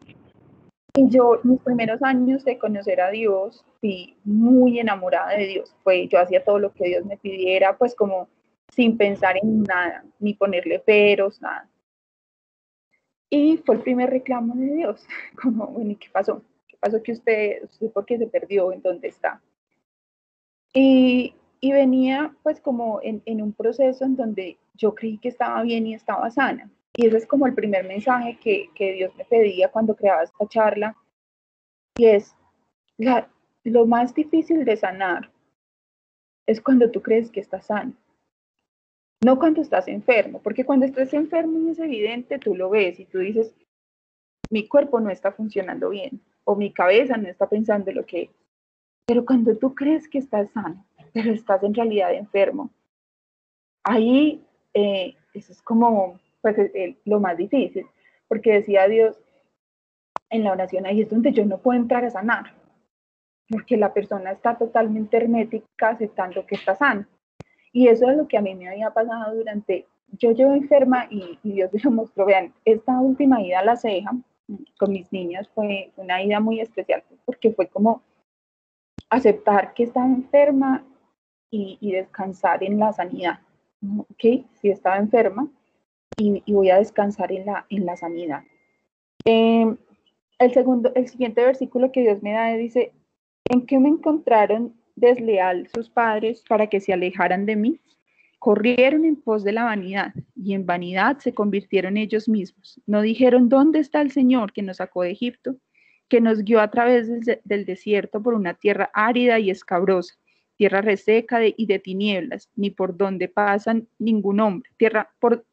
Y 0.94 1.10
yo, 1.10 1.40
mis 1.44 1.60
primeros 1.62 2.02
años 2.04 2.44
de 2.44 2.58
conocer 2.58 3.00
a 3.00 3.12
Dios, 3.12 3.64
fui 3.80 4.18
muy 4.26 4.80
enamorada 4.80 5.32
de 5.32 5.48
Dios. 5.48 5.74
Fue, 5.84 6.08
yo 6.08 6.20
hacía 6.20 6.44
todo 6.44 6.60
lo 6.60 6.74
que 6.74 6.86
Dios 6.86 7.06
me 7.06 7.18
pidiera, 7.18 7.78
pues 7.78 7.96
como 7.96 8.28
sin 8.74 8.98
pensar 8.98 9.38
en 9.42 9.64
nada, 9.64 10.04
ni 10.20 10.34
ponerle 10.34 10.80
peros, 10.80 11.42
nada. 11.42 11.70
Y 13.30 13.58
fue 13.66 13.76
el 13.76 13.82
primer 13.82 14.10
reclamo 14.10 14.54
de 14.56 14.74
Dios, 14.74 15.06
como, 15.42 15.68
bueno, 15.68 15.92
¿y 15.92 15.96
qué 15.96 16.10
pasó? 16.12 16.42
¿Qué 16.82 16.90
pasó 16.90 17.04
que 17.04 17.12
usted, 17.12 17.64
usted 17.64 17.92
por 17.92 18.06
qué 18.06 18.18
se 18.18 18.26
perdió? 18.26 18.72
¿En 18.72 18.82
dónde 18.82 19.10
está? 19.10 19.40
Y, 20.74 21.36
y 21.60 21.72
venía 21.72 22.36
pues 22.42 22.60
como 22.60 23.00
en, 23.04 23.22
en, 23.26 23.42
un 23.42 23.54
proceso 23.54 24.04
en 24.04 24.16
donde 24.16 24.58
yo 24.74 24.96
creí 24.96 25.20
que 25.20 25.30
estaba 25.30 25.62
bien 25.62 25.86
y 25.86 25.94
estaba 25.94 26.32
sana. 26.32 26.72
Y 26.96 27.06
ese 27.06 27.18
es 27.18 27.28
como 27.28 27.46
el 27.46 27.54
primer 27.54 27.88
mensaje 27.88 28.38
que, 28.42 28.70
que 28.74 28.94
Dios 28.94 29.16
me 29.16 29.26
pedía 29.26 29.70
cuando 29.70 29.96
creaba 29.96 30.24
esta 30.24 30.48
charla. 30.48 30.96
Y 31.98 32.08
es, 32.08 32.36
la, 32.98 33.30
lo 33.64 33.86
más 33.86 34.16
difícil 34.16 34.66
de 34.66 34.76
sanar 34.76 35.32
es 36.48 36.62
cuando 36.62 36.90
tú 36.90 37.02
crees 37.02 37.30
que 37.30 37.42
estás 37.42 37.68
sano. 37.68 37.94
No 39.24 39.38
cuando 39.38 39.62
estás 39.62 39.88
enfermo, 39.88 40.42
porque 40.42 40.66
cuando 40.66 40.88
estás 40.88 41.14
enfermo 41.14 41.70
es 41.70 41.78
evidente, 41.78 42.40
tú 42.40 42.56
lo 42.56 42.72
ves 42.72 43.00
y 43.00 43.06
tú 43.06 43.20
dices, 43.20 43.54
mi 44.50 44.68
cuerpo 44.68 45.00
no 45.00 45.12
está 45.12 45.32
funcionando 45.32 45.90
bien 45.90 46.22
mi 46.56 46.72
cabeza 46.72 47.18
no 47.18 47.28
está 47.28 47.48
pensando 47.48 47.92
lo 47.92 48.06
que 48.06 48.24
es. 48.24 48.30
Pero 49.06 49.26
cuando 49.26 49.58
tú 49.58 49.76
crees 49.76 50.08
que 50.08 50.20
estás 50.20 50.52
sano, 50.52 50.86
pero 51.14 51.32
estás 51.34 51.64
en 51.64 51.74
realidad 51.74 52.14
enfermo, 52.14 52.70
ahí 53.84 54.44
eh, 54.74 55.16
eso 55.34 55.52
es 55.52 55.62
como 55.62 56.20
pues, 56.42 56.56
lo 57.06 57.20
más 57.20 57.38
difícil, 57.38 57.86
porque 58.28 58.54
decía 58.54 58.88
Dios 58.88 59.18
en 60.30 60.44
la 60.44 60.54
oración, 60.54 60.86
ahí 60.86 61.02
es 61.02 61.10
donde 61.10 61.34
yo 61.34 61.46
no 61.46 61.58
puedo 61.58 61.80
entrar 61.80 62.06
a 62.06 62.10
sanar, 62.10 62.54
porque 63.50 63.76
la 63.76 63.94
persona 63.94 64.32
está 64.32 64.58
totalmente 64.58 65.18
hermética 65.18 65.90
aceptando 65.90 66.46
que 66.46 66.56
está 66.56 66.76
sana. 66.76 67.08
Y 67.74 67.88
eso 67.88 68.10
es 68.10 68.18
lo 68.18 68.28
que 68.28 68.38
a 68.38 68.42
mí 68.42 68.56
me 68.56 68.70
había 68.70 68.92
pasado 68.92 69.36
durante, 69.36 69.88
yo 70.08 70.32
llevo 70.32 70.54
enferma 70.54 71.08
y, 71.10 71.38
Dios 71.44 71.74
me 71.74 71.80
lo 71.82 71.92
mostró, 71.92 72.26
vean, 72.26 72.54
esta 72.64 73.00
última 73.00 73.42
ida 73.42 73.60
a 73.60 73.66
la 73.66 73.76
ceja 73.76 74.12
con 74.78 74.92
mis 74.92 75.12
niñas 75.12 75.50
fue 75.54 75.92
una 75.98 76.22
ida 76.24 76.40
muy 76.40 76.60
especial 76.60 77.04
porque 77.26 77.52
fue 77.52 77.68
como 77.68 78.02
aceptar 79.10 79.74
que 79.74 79.84
estaba 79.84 80.06
enferma 80.08 80.86
y, 81.50 81.92
descansar 81.92 82.64
en 82.64 82.80
la 82.80 82.94
sanidad. 82.94 83.40
¿Ok? 83.84 84.46
Si 84.54 84.70
estaba 84.70 84.98
enferma 84.98 85.48
y, 86.18 86.42
voy 86.52 86.70
a 86.70 86.78
descansar 86.78 87.32
en 87.32 87.46
la, 87.46 87.66
en 87.70 87.86
la 87.86 87.98
sanidad. 87.98 88.44
Em, 89.26 89.78
el, 90.40 90.54
segundo, 90.54 90.92
el 90.96 91.08
siguiente 91.08 91.44
versículo 91.44 91.92
que 91.92 92.02
Dios 92.02 92.24
me 92.24 92.32
da 92.32 92.54
dice, 92.54 92.94
¿en 93.50 93.66
qué 93.66 93.80
me 93.80 93.90
encontraron 93.90 94.74
desleal 94.96 95.68
sus 95.68 95.90
padres 95.90 96.44
para 96.48 96.68
que 96.68 96.80
se 96.80 96.94
alejaran 96.94 97.46
de 97.46 97.56
mí? 97.56 97.80
Corrieron 98.42 99.06
en 99.06 99.16
pos 99.16 99.44
de 99.44 99.52
la 99.52 99.64
vanidad 99.64 100.14
y 100.36 100.54
en 100.56 100.66
vanidad 100.66 101.20
se 101.20 101.34
convirtieron 101.34 101.96
ellos 101.96 102.28
mismos. 102.28 102.82
No 102.88 103.02
dijeron, 103.02 103.50
¿dónde 103.50 103.80
está 103.80 104.02
el 104.02 104.12
Señor 104.12 104.52
que 104.52 104.64
nos 104.64 104.78
sacó 104.78 105.04
de 105.04 105.12
Egipto? 105.12 105.58
que 106.12 106.20
nos 106.20 106.44
guió 106.44 106.60
a 106.60 106.70
través 106.70 107.08
del, 107.46 107.66
desierto 107.66 108.22
por 108.22 108.34
una 108.34 108.54
tierra 108.54 108.92
árida 108.94 109.40
y 109.40 109.50
escabrosa, 109.50 110.16
tierra 110.58 110.82
reseca 110.82 111.40
y 111.46 111.66
de 111.68 111.80
tinieblas, 111.80 112.50
ni 112.58 112.70
por 112.70 112.98
donde 112.98 113.30
pasa 113.30 113.76
ningún 113.98 114.42
hombre, 114.42 114.70
tierra 114.76 115.10
por, 115.20 115.46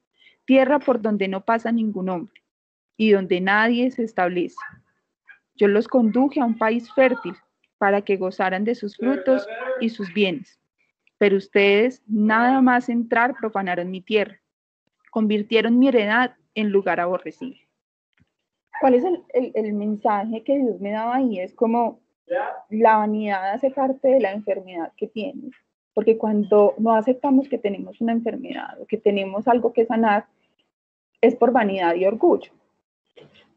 tierra 0.46 0.80
por 0.80 1.00
donde 1.00 1.28
no 1.28 1.44
pasa 1.44 1.70
ningún 1.70 2.08
hombre 2.08 2.42
y 2.96 3.12
donde 3.12 3.40
nadie 3.40 3.92
se 3.92 4.02
establece. 4.02 4.56
Yo 5.54 5.68
los 5.68 5.86
conduje 5.86 6.40
a 6.40 6.44
un 6.44 6.58
país 6.58 6.92
fértil 6.92 7.36
para 7.78 8.02
que 8.02 8.16
gozaran 8.16 8.64
de 8.64 8.74
sus 8.74 8.96
frutos 8.96 9.46
y 9.80 9.90
sus 9.90 10.12
bienes. 10.12 10.58
Pero 11.18 11.36
ustedes, 11.36 12.02
nada 12.06 12.60
más 12.60 12.88
entrar, 12.88 13.34
profanaron 13.36 13.90
mi 13.90 14.00
tierra, 14.00 14.40
convirtieron 15.10 15.78
mi 15.78 15.88
heredad 15.88 16.36
en 16.54 16.70
lugar 16.70 17.00
aborrecido. 17.00 17.56
¿Cuál 18.80 18.94
es 18.94 19.04
el, 19.34 19.72
mensaje 19.72 20.42
que 20.44 20.58
Dios 20.58 20.80
me 20.80 20.92
daba 20.92 21.16
ahí? 21.16 21.40
Es 21.40 21.52
como 21.54 22.00
la 22.68 22.98
vanidad 22.98 23.52
hace 23.52 23.70
parte 23.70 24.08
de 24.08 24.20
la 24.20 24.32
enfermedad 24.32 24.92
que 24.96 25.08
tienes, 25.08 25.52
porque 25.94 26.16
cuando 26.16 26.74
no 26.78 26.94
aceptamos 26.94 27.48
que 27.48 27.58
tenemos 27.58 28.00
una 28.00 28.12
enfermedad 28.12 28.80
o 28.80 28.86
que 28.86 28.98
tenemos 28.98 29.48
algo 29.48 29.72
que 29.72 29.86
sanar, 29.86 30.26
es 31.20 31.34
por 31.34 31.52
vanidad 31.52 31.94
y 31.94 32.06
orgullo. 32.06 32.52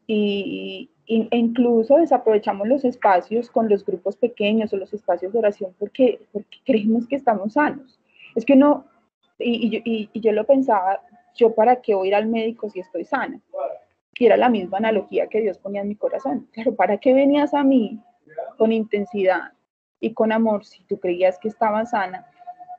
Y, 0.06 0.90
incluso 1.06 1.96
desaprovechamos 1.96 2.68
los 2.68 2.84
espacios 2.84 3.50
con 3.50 3.68
los 3.68 3.84
grupos 3.84 4.16
pequeños 4.16 4.72
o 4.72 4.76
los 4.76 4.92
espacios 4.94 5.32
de 5.32 5.38
oración 5.38 5.74
porque, 5.78 6.20
porque 6.32 6.58
creemos 6.64 7.06
que 7.06 7.16
estamos 7.16 7.54
sanos. 7.54 7.98
Es 8.34 8.44
que 8.44 8.56
no, 8.56 8.86
y, 9.38 9.82
y, 9.84 10.20
yo 10.20 10.32
lo 10.32 10.44
pensaba, 10.44 11.00
yo 11.34 11.54
para 11.54 11.76
qué 11.76 11.94
voy 11.94 12.08
ir 12.08 12.14
al 12.14 12.26
médico 12.26 12.70
si 12.70 12.80
estoy 12.80 13.04
sana. 13.04 13.40
Y 14.18 14.26
era 14.26 14.36
la 14.36 14.48
misma 14.48 14.78
analogía 14.78 15.26
que 15.26 15.40
Dios 15.40 15.58
ponía 15.58 15.80
en 15.80 15.88
mi 15.88 15.96
corazón. 15.96 16.48
Pero 16.54 16.74
¿para 16.74 16.98
qué 16.98 17.12
venías 17.12 17.54
a 17.54 17.64
mí 17.64 17.98
con 18.56 18.72
intensidad 18.72 19.52
y 20.00 20.12
con 20.12 20.32
amor 20.32 20.64
si 20.64 20.84
tú 20.84 20.98
creías 20.98 21.38
que 21.38 21.48
estaba 21.48 21.84
sana 21.86 22.26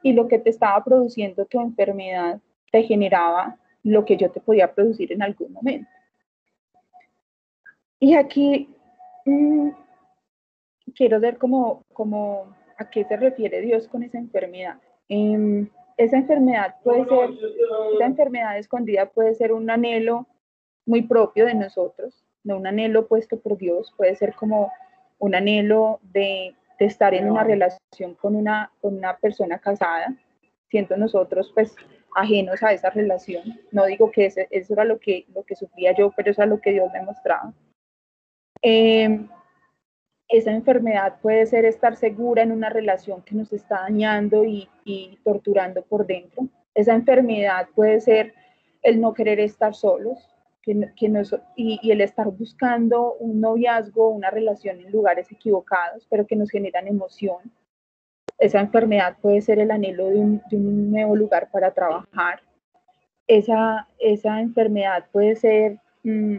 y 0.02 0.14
lo 0.14 0.28
que 0.28 0.40
te 0.40 0.50
estaba 0.50 0.84
produciendo 0.84 1.46
tu 1.46 1.60
enfermedad 1.60 2.40
te 2.72 2.84
generaba 2.84 3.58
lo 3.84 4.06
que 4.06 4.18
yo 4.18 4.32
te 4.32 4.40
podía 4.40 4.74
producir 4.74 5.12
en 5.12 5.22
algún 5.22 5.52
momento? 5.54 5.90
Y 8.04 8.16
aquí 8.16 8.68
mm, 9.24 9.70
quiero 10.94 11.22
ver 11.22 11.38
cómo, 11.38 11.86
a 12.78 12.90
qué 12.90 13.06
se 13.06 13.16
refiere 13.16 13.62
Dios 13.62 13.88
con 13.88 14.04
esa 14.04 14.18
enfermedad. 14.18 14.76
Em, 15.08 15.70
esa 15.96 16.18
enfermedad 16.18 16.76
puede 16.84 17.06
ser, 17.06 17.30
esa 17.96 18.06
enfermedad 18.06 18.58
escondida 18.58 19.06
puede 19.06 19.34
ser 19.36 19.54
un 19.54 19.70
anhelo 19.70 20.28
muy 20.86 21.04
propio 21.04 21.46
de 21.46 21.54
nosotros, 21.54 22.26
no 22.44 22.58
un 22.58 22.68
anhelo 22.68 23.08
puesto 23.08 23.40
por 23.40 23.58
Dios, 23.58 23.94
puede 23.96 24.18
ser 24.18 24.34
como 24.36 24.70
un 25.20 25.34
anhelo 25.34 26.02
de, 26.12 26.54
estar 26.80 27.14
en 27.14 27.32
una 27.32 27.46
relación 27.46 28.16
con 28.16 28.36
una, 28.36 28.70
con 28.82 28.98
una 28.98 29.16
persona 29.16 29.60
casada, 29.60 30.14
siendo 30.68 30.98
nosotros 30.98 31.54
pues 31.54 31.74
ajenos 32.14 32.62
a 32.64 32.74
esa 32.74 32.90
relación. 32.90 33.62
No 33.72 33.86
digo 33.86 34.12
que 34.12 34.26
ese, 34.26 34.50
eso 34.52 34.74
era 34.74 34.84
lo 34.84 35.00
que, 35.00 35.26
lo 35.34 35.44
que 35.44 35.56
sufría 35.56 35.96
yo, 35.96 36.12
pero 36.18 36.32
eso 36.32 36.44
es 36.44 36.50
lo 36.50 36.60
que 36.60 36.74
Dios 36.74 36.92
me 36.92 37.02
mostraba. 37.02 37.54
Em, 38.64 39.28
esa 40.28 40.52
enfermedad 40.52 41.20
puede 41.22 41.46
ser 41.46 41.66
estar 41.66 41.96
segura 41.96 42.42
en 42.42 42.52
una 42.52 42.70
relación 42.70 43.22
que 43.22 43.36
nos 43.36 43.54
está 43.54 43.82
dañando 43.82 44.44
y, 44.44 44.68
y 44.84 45.20
torturando 45.24 45.84
por 45.84 46.08
dentro. 46.08 46.48
Esa 46.74 46.96
enfermedad 46.96 47.68
puede 47.76 48.02
ser 48.02 48.34
el 48.82 49.00
no 49.00 49.14
querer 49.14 49.40
estar 49.40 49.76
solos, 49.76 50.34
y, 50.66 51.92
el 51.92 52.02
estar 52.02 52.28
buscando 52.28 53.16
un 53.16 53.42
noviazgo, 53.42 54.10
una 54.10 54.30
relación 54.30 54.80
en 54.80 54.92
lugares 54.92 55.32
equivocados, 55.32 56.08
pero 56.10 56.26
que 56.26 56.36
nos 56.36 56.50
generan 56.50 56.88
emoción. 56.88 57.52
Esa 58.40 58.60
enfermedad 58.62 59.18
puede 59.22 59.42
ser 59.42 59.60
el 59.60 59.72
anhelo 59.72 60.08
de 60.08 60.20
un, 60.20 60.92
nuevo 60.92 61.16
lugar 61.16 61.50
para 61.52 61.72
trabajar. 61.72 62.42
Esa, 63.28 63.88
esa 64.00 64.42
enfermedad 64.42 65.06
puede 65.12 65.36
ser 65.36 65.80
mm, 66.04 66.38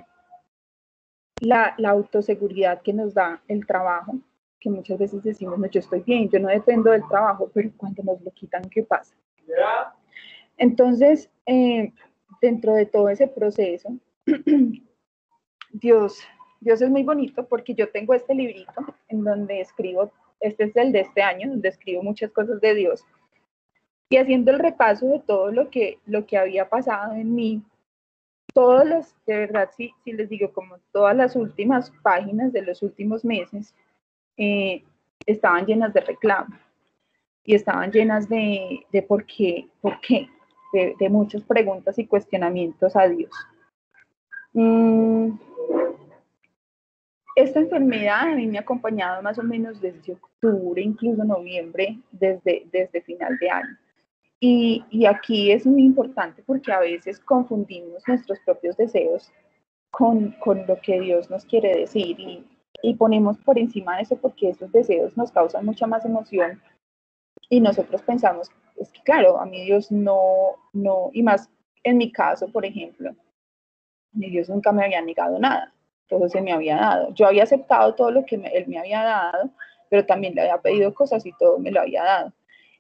la, 1.41 1.75
autoseguridad 1.89 2.83
que 2.83 2.93
nos 2.93 3.15
da 3.15 3.43
el 3.49 3.67
trabajo, 3.67 4.19
que 4.61 4.71
muchas 4.71 4.99
veces 4.99 5.23
decimos, 5.23 5.59
no, 5.59 5.67
yo 5.67 5.81
estoy 5.81 6.01
bien, 6.01 6.29
yo 6.29 6.39
no 6.39 6.49
dependo 6.49 6.91
del 6.91 7.07
trabajo, 7.09 7.51
pero 7.53 7.71
cuando 7.77 8.03
nos 8.03 8.21
lo 8.23 8.31
quitan, 8.31 8.63
¿qué 8.71 8.83
pasa? 8.83 9.15
Entonces, 10.57 11.31
eh, 11.47 11.93
dentro 12.41 12.75
de 12.75 12.87
todo 12.87 13.09
ese 13.09 13.27
proceso, 13.27 13.97
Dios, 15.73 16.19
Dios 16.61 16.81
es 16.81 16.89
muy 16.89 17.03
bonito 17.03 17.47
porque 17.47 17.75
yo 17.75 17.91
tengo 17.91 18.15
este 18.15 18.35
librito 18.35 18.73
en 19.09 19.25
donde 19.25 19.61
escribo, 19.61 20.13
este 20.41 20.65
es 20.65 20.77
el 20.77 20.93
de 20.93 21.01
este 21.01 21.23
año, 21.23 21.51
donde 21.51 21.69
escribo 21.69 22.03
muchas 22.03 22.31
cosas 22.31 22.61
de 22.61 22.75
Dios. 22.75 23.05
Y 24.09 24.17
haciendo 24.17 24.53
el 24.53 24.59
repaso 24.59 25.07
de 25.07 25.21
todo 25.21 25.51
lo 25.51 25.71
que, 25.71 25.99
lo 26.07 26.27
que 26.27 26.39
había 26.39 26.69
pasado 26.69 27.15
en 27.15 27.35
mí, 27.35 27.63
todos 28.55 28.87
los, 28.87 29.15
de 29.27 29.41
verdad, 29.41 29.71
sí, 29.77 29.93
sí 30.05 30.13
les 30.13 30.29
digo, 30.31 30.53
como 30.53 30.79
todas 30.93 31.15
las 31.15 31.37
últimas 31.37 31.91
páginas 32.03 32.53
de 32.53 32.63
los 32.63 32.83
últimos 32.83 33.25
meses, 33.25 33.75
eh, 34.37 34.83
estaban 35.27 35.67
llenas 35.67 35.93
de 35.93 36.01
reclamo 36.01 36.57
y 37.45 37.55
estaban 37.55 37.91
llenas 37.93 38.29
de, 38.29 38.87
de 38.91 39.03
por 39.03 39.27
qué, 39.27 39.69
por 39.83 40.01
qué, 40.01 40.29
de, 40.73 40.95
de 40.99 41.09
muchas 41.11 41.43
preguntas 41.43 41.99
y 41.99 42.07
cuestionamientos 42.07 42.97
a 42.97 43.09
Dios. 43.09 43.31
Mm, 44.53 45.33
esta 47.37 47.59
enfermedad 47.59 48.21
a 48.21 48.37
mí 48.37 48.47
me 48.47 48.59
ha 48.59 48.61
acompañado 48.61 49.21
más 49.21 49.39
o 49.39 49.43
menos 49.43 49.81
desde 49.81 50.13
octubre, 50.13 50.81
incluso 50.81 51.25
noviembre, 51.25 51.99
desde, 52.13 52.67
desde 52.71 53.03
final 53.03 53.37
de 53.39 53.51
año. 53.51 53.77
Y, 54.47 55.07
aquí 55.07 55.53
es 55.53 55.65
muy 55.65 55.83
importante 55.85 56.43
porque 56.43 56.71
a 56.71 56.79
veces 56.79 57.19
confundimos 57.19 58.03
nuestros 58.07 58.39
propios 58.41 58.77
deseos 58.77 59.33
con, 59.91 60.33
con 60.33 60.67
lo 60.67 60.79
que 60.83 61.01
Dios 61.01 61.31
nos 61.31 61.47
quiere 61.47 61.75
decir 61.75 62.21
y, 62.21 62.45
y, 62.83 62.95
ponemos 62.95 63.39
por 63.39 63.59
encima 63.59 63.97
de 63.97 64.03
eso 64.03 64.17
porque 64.17 64.51
esos 64.51 64.71
deseos 64.71 65.17
nos 65.17 65.33
causan 65.33 65.65
mucha 65.65 65.87
más 65.87 66.05
emoción 66.05 66.61
y 67.49 67.59
nosotros 67.59 68.03
pensamos, 68.03 68.51
es 68.77 68.91
que 68.91 69.01
claro, 69.01 69.41
a 69.41 69.47
mí 69.47 69.65
Dios 69.65 69.91
no, 69.91 70.57
no, 70.75 71.09
y 71.15 71.23
más 71.23 71.49
en 71.83 71.97
mi 71.97 72.13
caso, 72.13 72.47
por 72.49 72.67
ejemplo, 72.67 73.17
ni 74.13 74.29
Dios 74.29 74.51
nunca 74.51 74.73
me 74.73 74.85
había 74.85 75.01
negado 75.01 75.39
nada, 75.39 75.73
todo 76.07 76.29
se 76.29 76.43
me 76.43 76.53
había 76.53 76.77
dado. 76.77 77.15
Yo 77.15 77.27
había 77.27 77.45
aceptado 77.45 77.95
todo 77.95 78.11
lo 78.11 78.27
que 78.27 78.35
Él 78.35 78.67
me 78.67 78.79
había 78.79 79.03
dado, 79.03 79.51
pero 79.89 80.05
también 80.05 80.35
le 80.35 80.43
había 80.43 80.59
pedido 80.59 80.93
cosas 80.93 81.25
y 81.25 81.33
todo 81.39 81.59
me 81.59 81.71
lo 81.71 81.81
había 81.81 82.05
dado. 82.05 82.33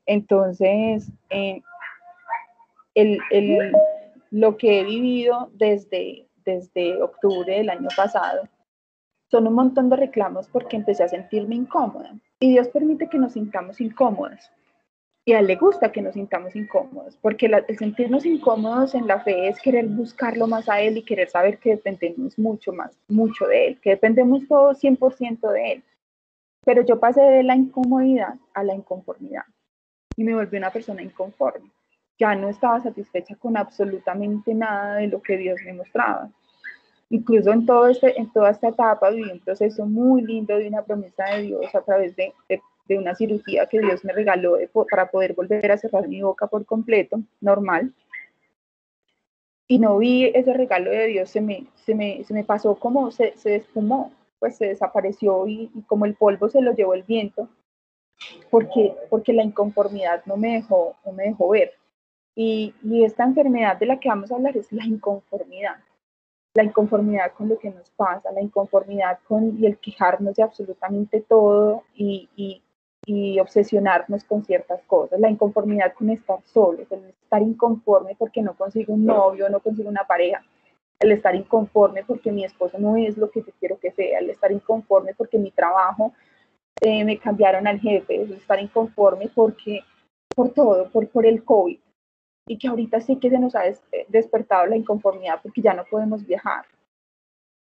Entonces, 0.06 1.10
eh, 1.30 1.62
lo 4.30 4.56
que 4.56 4.80
he 4.80 4.84
vivido 4.84 5.50
desde, 5.54 6.26
octubre 7.02 7.56
del 7.56 7.70
año 7.70 7.88
pasado 7.96 8.48
son 9.30 9.46
un 9.46 9.54
montón 9.54 9.88
de 9.88 9.96
reclamos 9.96 10.46
porque 10.48 10.76
empecé 10.76 11.02
a 11.02 11.08
sentirme 11.08 11.54
incómoda. 11.54 12.14
Y 12.38 12.50
Dios 12.50 12.68
permite 12.68 13.08
que 13.08 13.18
nos 13.18 13.32
sintamos 13.32 13.80
incómodas. 13.80 14.52
Y 15.26 15.32
a 15.32 15.40
él 15.40 15.46
le 15.46 15.56
gusta 15.56 15.90
que 15.90 16.02
nos 16.02 16.12
sintamos 16.12 16.54
incómodos, 16.54 17.16
porque 17.16 17.46
el 17.46 17.78
sentirnos 17.78 18.26
incómodos 18.26 18.94
en 18.94 19.06
la 19.06 19.20
fe 19.20 19.48
es 19.48 19.58
querer 19.58 19.86
buscarlo 19.86 20.46
más 20.46 20.68
a 20.68 20.80
él 20.80 20.98
y 20.98 21.02
querer 21.02 21.30
saber 21.30 21.58
que 21.58 21.70
dependemos 21.70 22.38
mucho 22.38 22.74
más, 22.74 22.94
mucho 23.08 23.46
de 23.46 23.68
él, 23.68 23.80
que 23.80 23.90
dependemos 23.90 24.46
todos 24.46 24.84
100% 24.84 25.50
de 25.50 25.72
él. 25.72 25.84
Pero 26.66 26.84
yo 26.84 27.00
pasé 27.00 27.22
de 27.22 27.42
la 27.42 27.56
incomodidad 27.56 28.34
a 28.52 28.64
la 28.64 28.74
inconformidad 28.74 29.44
y 30.16 30.24
me 30.24 30.34
volví 30.34 30.56
una 30.56 30.70
persona 30.70 31.02
inconforme. 31.02 31.70
Ya 32.18 32.34
no 32.34 32.48
estaba 32.48 32.80
satisfecha 32.80 33.34
con 33.36 33.56
absolutamente 33.56 34.54
nada 34.54 34.96
de 34.96 35.08
lo 35.08 35.20
que 35.20 35.36
Dios 35.36 35.58
me 35.64 35.72
mostraba. 35.72 36.30
Incluso 37.10 37.52
en, 37.52 37.66
todo 37.66 37.88
este, 37.88 38.18
en 38.18 38.32
toda 38.32 38.50
esta 38.50 38.68
etapa 38.68 39.10
viví 39.10 39.30
un 39.30 39.40
proceso 39.40 39.84
muy 39.86 40.22
lindo 40.22 40.56
de 40.56 40.68
una 40.68 40.82
promesa 40.82 41.24
de 41.34 41.42
Dios 41.42 41.74
a 41.74 41.80
través 41.82 42.16
de, 42.16 42.32
de 42.48 42.60
de 42.86 42.98
una 42.98 43.14
cirugía 43.14 43.66
que 43.66 43.80
Dios 43.80 44.04
me 44.04 44.12
regaló 44.12 44.56
para 44.90 45.10
poder 45.10 45.34
volver 45.34 45.70
a 45.72 45.78
cerrar 45.78 46.08
mi 46.08 46.22
boca 46.22 46.46
por 46.46 46.64
completo, 46.66 47.20
normal. 47.40 47.92
Y 49.66 49.78
no 49.78 49.96
vi 49.98 50.26
ese 50.26 50.52
regalo 50.52 50.90
de 50.90 51.06
Dios, 51.06 51.30
se 51.30 51.40
me, 51.40 51.66
se 51.74 51.94
me, 51.94 52.22
se 52.24 52.34
me 52.34 52.44
pasó 52.44 52.74
como 52.74 53.10
se, 53.10 53.34
se 53.36 53.56
espumó, 53.56 54.12
pues 54.38 54.56
se 54.56 54.66
desapareció 54.66 55.46
y, 55.46 55.70
como 55.86 56.04
el 56.04 56.14
polvo 56.14 56.48
se 56.50 56.60
lo 56.60 56.74
llevó 56.74 56.94
el 56.94 57.02
viento. 57.02 57.48
Porque, 58.50 58.94
porque 59.10 59.32
la 59.32 59.42
inconformidad 59.42 60.24
no 60.26 60.36
me 60.36 60.54
dejó, 60.54 60.96
no 61.04 61.12
me 61.12 61.24
dejó 61.24 61.48
ver. 61.48 61.72
Y, 62.34 62.74
y 62.82 63.04
esta 63.04 63.24
enfermedad 63.24 63.78
de 63.78 63.86
la 63.86 63.98
que 63.98 64.08
vamos 64.08 64.30
a 64.30 64.36
hablar 64.36 64.56
es 64.56 64.72
la 64.72 64.84
inconformidad. 64.84 65.76
La 66.54 66.64
inconformidad 66.64 67.32
con 67.32 67.48
lo 67.48 67.58
que 67.58 67.70
nos 67.70 67.90
pasa, 67.90 68.30
la 68.32 68.40
inconformidad 68.40 69.18
con 69.26 69.56
y 69.58 69.66
el 69.66 69.78
quejarnos 69.78 70.36
de 70.36 70.42
absolutamente 70.42 71.20
todo 71.20 71.82
y, 71.94 72.28
y, 72.36 72.60
obsesionarnos 73.40 74.24
con 74.24 74.44
ciertas 74.44 74.80
cosas, 74.84 75.20
la 75.20 75.28
inconformidad 75.28 75.92
con 75.92 76.08
estar 76.08 76.38
solos, 76.44 76.90
el 76.90 77.04
estar 77.04 77.42
inconforme 77.42 78.16
porque 78.16 78.40
no 78.40 78.56
consigo 78.56 78.94
un 78.94 79.04
novio, 79.04 79.50
no 79.50 79.60
consigo 79.60 79.90
una 79.90 80.04
pareja, 80.04 80.42
el 81.00 81.12
estar 81.12 81.34
inconforme 81.34 82.02
porque 82.04 82.32
mi 82.32 82.44
esposo 82.44 82.78
no 82.78 82.96
es 82.96 83.18
lo 83.18 83.30
que 83.30 83.42
yo 83.42 83.52
quiero 83.60 83.78
que 83.78 83.90
sea, 83.90 84.20
el 84.20 84.30
estar 84.30 84.50
inconforme 84.52 85.12
porque 85.14 85.38
mi 85.38 85.50
trabajo 85.50 86.14
eh, 86.80 87.04
me 87.04 87.18
cambiaron 87.18 87.66
al 87.66 87.80
jefe, 87.80 88.22
estar 88.22 88.60
inconforme 88.60 89.30
porque 89.34 89.80
por 90.34 90.50
todo, 90.50 90.90
por, 90.90 91.08
por 91.08 91.26
el 91.26 91.44
COVID, 91.44 91.78
y 92.46 92.58
que 92.58 92.68
ahorita 92.68 93.00
sí 93.00 93.16
que 93.16 93.30
se 93.30 93.38
nos 93.38 93.54
ha 93.54 93.62
despertado 94.08 94.66
la 94.66 94.76
inconformidad 94.76 95.40
porque 95.42 95.62
ya 95.62 95.74
no 95.74 95.84
podemos 95.84 96.26
viajar, 96.26 96.64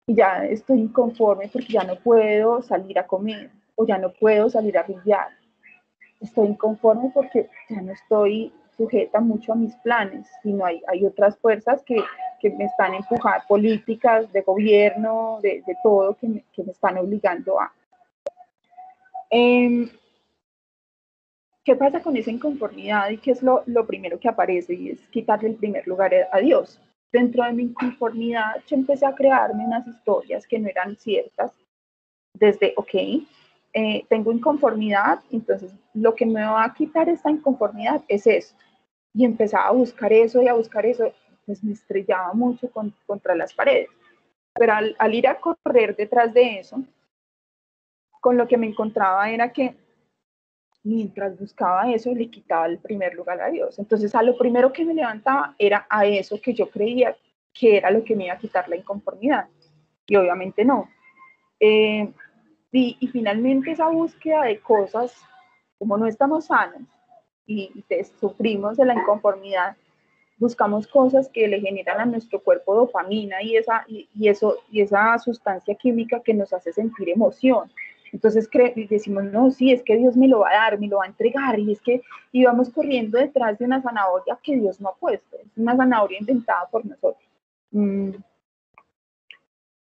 y 0.08 0.16
ya 0.16 0.46
estoy 0.46 0.80
inconforme 0.82 1.50
porque 1.52 1.74
ya 1.74 1.84
no 1.84 1.96
puedo 1.96 2.62
salir 2.62 3.00
a 3.00 3.08
comer, 3.08 3.52
o 3.76 3.86
ya 3.86 3.98
no 3.98 4.12
puedo 4.12 4.50
salir 4.50 4.78
a 4.78 4.84
brillar. 4.84 5.30
Estoy 6.20 6.48
inconforme 6.48 7.12
porque 7.14 7.50
ya 7.70 7.82
no 7.82 7.92
estoy 7.92 8.54
sujeta 8.78 9.20
mucho 9.20 9.54
a 9.54 9.56
mis 9.56 9.76
planes, 9.78 10.28
sino 10.42 10.66
hay, 10.66 10.82
hay 10.88 11.06
otras 11.06 11.38
fuerzas 11.38 11.84
que, 11.86 11.98
que 12.40 12.50
me 12.52 12.66
están 12.66 12.94
empujando, 12.96 13.46
políticas 13.48 14.32
de 14.32 14.42
gobierno, 14.42 15.40
de, 15.42 15.64
de 15.66 15.76
todo, 15.84 16.16
que 16.16 16.28
me, 16.28 16.44
que 16.54 16.64
me, 16.64 16.72
están 16.72 16.98
obligando 16.98 17.60
a. 17.60 17.72
Eh, 19.36 19.90
¿Qué 21.66 21.76
pasa 21.76 22.02
con 22.02 22.16
esa 22.16 22.30
inconformidad 22.30 23.10
y 23.10 23.18
qué 23.18 23.32
es 23.32 23.42
lo, 23.42 23.64
lo 23.66 23.88
primero 23.88 24.20
que 24.20 24.30
aparece? 24.30 24.76
Y 24.76 24.90
es 24.92 25.00
quitarle 25.08 25.50
el 25.50 25.56
primer 25.56 25.88
lugar 25.88 26.14
a 26.32 26.38
Dios. 26.38 26.80
Dentro 27.12 27.44
de 27.44 27.54
mi 27.54 27.64
inconformidad, 27.64 28.62
yo 28.68 28.76
empecé 28.76 29.08
a 29.08 29.16
crearme 29.16 29.66
unas 29.66 29.88
historias 29.88 30.46
que 30.46 30.60
no 30.60 30.68
eran 30.68 30.96
ciertas, 30.98 31.52
desde, 32.34 32.74
ok, 32.76 32.94
eh, 33.74 34.06
tengo 34.08 34.32
inconformidad, 34.32 35.20
entonces 35.32 35.74
lo 35.96 36.14
que 36.14 36.28
me 36.28 36.44
va 36.44 36.66
a 36.66 36.74
quitar 36.74 37.10
esta 37.10 37.32
inconformidad 37.32 38.04
es 38.08 38.28
esto. 38.28 38.56
Y 39.16 39.26
empezaba 39.26 39.68
a 39.68 39.72
buscar 39.72 40.14
eso 40.14 40.44
y 40.44 40.48
a 40.48 40.54
buscar 40.54 40.86
eso, 40.86 41.12
pues 41.46 41.64
me 41.64 41.74
estrellaba 41.74 42.34
mucho 42.34 42.70
contra 43.08 43.36
las 43.36 43.52
paredes. 43.54 43.90
Pero 44.54 44.74
al, 44.74 44.96
al 45.00 45.16
ir 45.16 45.28
a 45.28 45.40
correr 45.40 45.96
detrás 45.96 46.32
de 46.34 46.60
eso, 46.60 46.84
con 48.24 48.38
lo 48.38 48.48
que 48.48 48.56
me 48.56 48.68
encontraba 48.68 49.30
era 49.30 49.52
que 49.52 49.76
mientras 50.82 51.38
buscaba 51.38 51.92
eso, 51.92 52.14
le 52.14 52.30
quitaba 52.30 52.68
el 52.68 52.78
primer 52.78 53.14
lugar 53.16 53.42
a 53.42 53.50
Dios. 53.50 53.78
Entonces, 53.80 54.16
a 54.16 54.24
lo 54.24 54.38
primero 54.38 54.72
que 54.72 54.86
me 54.86 54.94
levantaba 54.94 55.56
era 55.60 55.86
a 55.90 56.06
eso 56.06 56.40
que 56.40 56.54
yo 56.54 56.70
creía 56.70 57.18
que 57.54 57.76
era 57.76 57.92
lo 57.92 58.02
que 58.06 58.16
me 58.16 58.26
iba 58.28 58.36
a 58.36 58.38
quitar 58.38 58.70
la 58.70 58.78
inconformidad. 58.78 59.50
Y 60.08 60.16
obviamente 60.16 60.64
no. 60.64 60.90
Eh, 61.60 62.14
y, 62.72 62.96
y, 62.98 63.08
finalmente 63.08 63.72
esa 63.72 63.90
búsqueda 63.90 64.44
de 64.44 64.58
cosas, 64.62 65.14
como 65.78 65.98
no 65.98 66.08
estamos 66.08 66.46
sanos 66.46 66.82
y, 67.46 67.72
y 67.76 68.04
sufrimos 68.22 68.78
de 68.78 68.86
la 68.86 68.94
inconformidad, 68.94 69.76
buscamos 70.38 70.88
cosas 70.88 71.28
que 71.28 71.46
le 71.50 71.60
generan 71.60 72.00
a 72.00 72.06
nuestro 72.06 72.42
cuerpo 72.42 72.74
dopamina 72.74 73.44
y 73.44 73.58
esa, 73.58 73.84
y, 73.86 74.08
y 74.16 74.30
eso, 74.30 74.60
y 74.72 74.80
esa 74.80 75.20
sustancia 75.20 75.76
química 75.76 76.22
que 76.22 76.34
nos 76.34 76.54
hace 76.54 76.72
sentir 76.72 77.10
emoción. 77.10 77.70
Entonces 78.14 78.48
decimos, 78.90 79.24
no, 79.24 79.50
sí, 79.50 79.72
es 79.72 79.82
que 79.82 79.98
Dios 79.98 80.16
me 80.16 80.28
lo 80.28 80.40
va 80.42 80.52
a 80.52 80.54
dar, 80.54 80.80
me 80.80 80.88
lo 80.88 80.98
va 80.98 81.06
a 81.06 81.08
entregar, 81.08 81.60
y 81.60 81.72
es 81.72 81.82
que 81.82 82.04
íbamos 82.32 82.70
corriendo 82.70 83.18
detrás 83.18 83.58
de 83.58 83.66
una 83.66 83.82
zanahoria 83.82 84.38
que 84.42 84.56
Dios 84.56 84.80
no 84.80 84.90
ha 84.90 84.96
puesto, 84.96 85.36
es 85.38 85.58
una 85.58 85.76
zanahoria 85.76 86.20
inventada 86.20 86.68
por 86.72 86.86
nosotros. 86.86 87.28
Mm, 87.72 88.12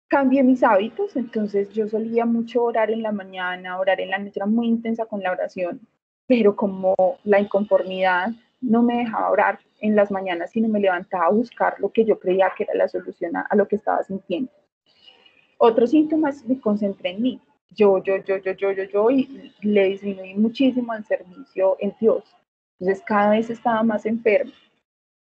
cambié 0.06 0.44
mis 0.44 0.62
hábitos, 0.62 1.16
entonces 1.16 1.70
yo 1.70 1.88
solía 1.88 2.24
mucho 2.24 2.62
orar 2.62 2.92
en 2.92 3.02
la 3.02 3.10
mañana, 3.10 3.80
orar 3.80 4.00
en 4.00 4.10
la 4.10 4.18
noche, 4.18 4.34
era 4.36 4.46
muy 4.46 4.68
intensa 4.68 5.04
con 5.06 5.20
la 5.20 5.32
oración, 5.32 5.80
pero 6.28 6.54
como 6.54 6.94
la 7.24 7.40
inconformidad 7.40 8.28
no 8.60 8.84
me 8.84 8.98
dejaba 8.98 9.30
orar 9.30 9.58
en 9.80 9.96
las 9.96 10.12
mañanas, 10.12 10.52
sino 10.52 10.68
me 10.68 10.78
levantaba 10.78 11.26
a 11.26 11.32
buscar 11.32 11.74
lo 11.80 11.90
que 11.90 12.04
yo 12.04 12.20
creía 12.20 12.52
que 12.56 12.62
era 12.62 12.74
la 12.74 12.86
solución 12.86 13.36
a, 13.36 13.40
a 13.50 13.56
lo 13.56 13.66
que 13.66 13.74
estaba 13.74 14.04
sintiendo. 14.04 14.52
Otros 15.58 15.90
síntomas 15.90 16.44
me 16.44 16.60
concentré 16.60 17.10
en 17.10 17.22
mí, 17.22 17.40
yo, 17.74 18.02
yo, 18.02 18.16
yo, 18.18 18.38
yo, 18.38 18.52
yo, 18.52 18.72
yo, 18.72 18.84
yo, 18.84 19.10
y 19.10 19.52
le 19.62 19.88
disminuí 19.88 20.34
muchísimo 20.34 20.94
el 20.94 21.04
servicio 21.04 21.76
en 21.80 21.94
Dios. 22.00 22.24
Entonces 22.78 23.04
cada 23.06 23.30
vez 23.30 23.50
estaba 23.50 23.82
más 23.82 24.06
enfermo. 24.06 24.52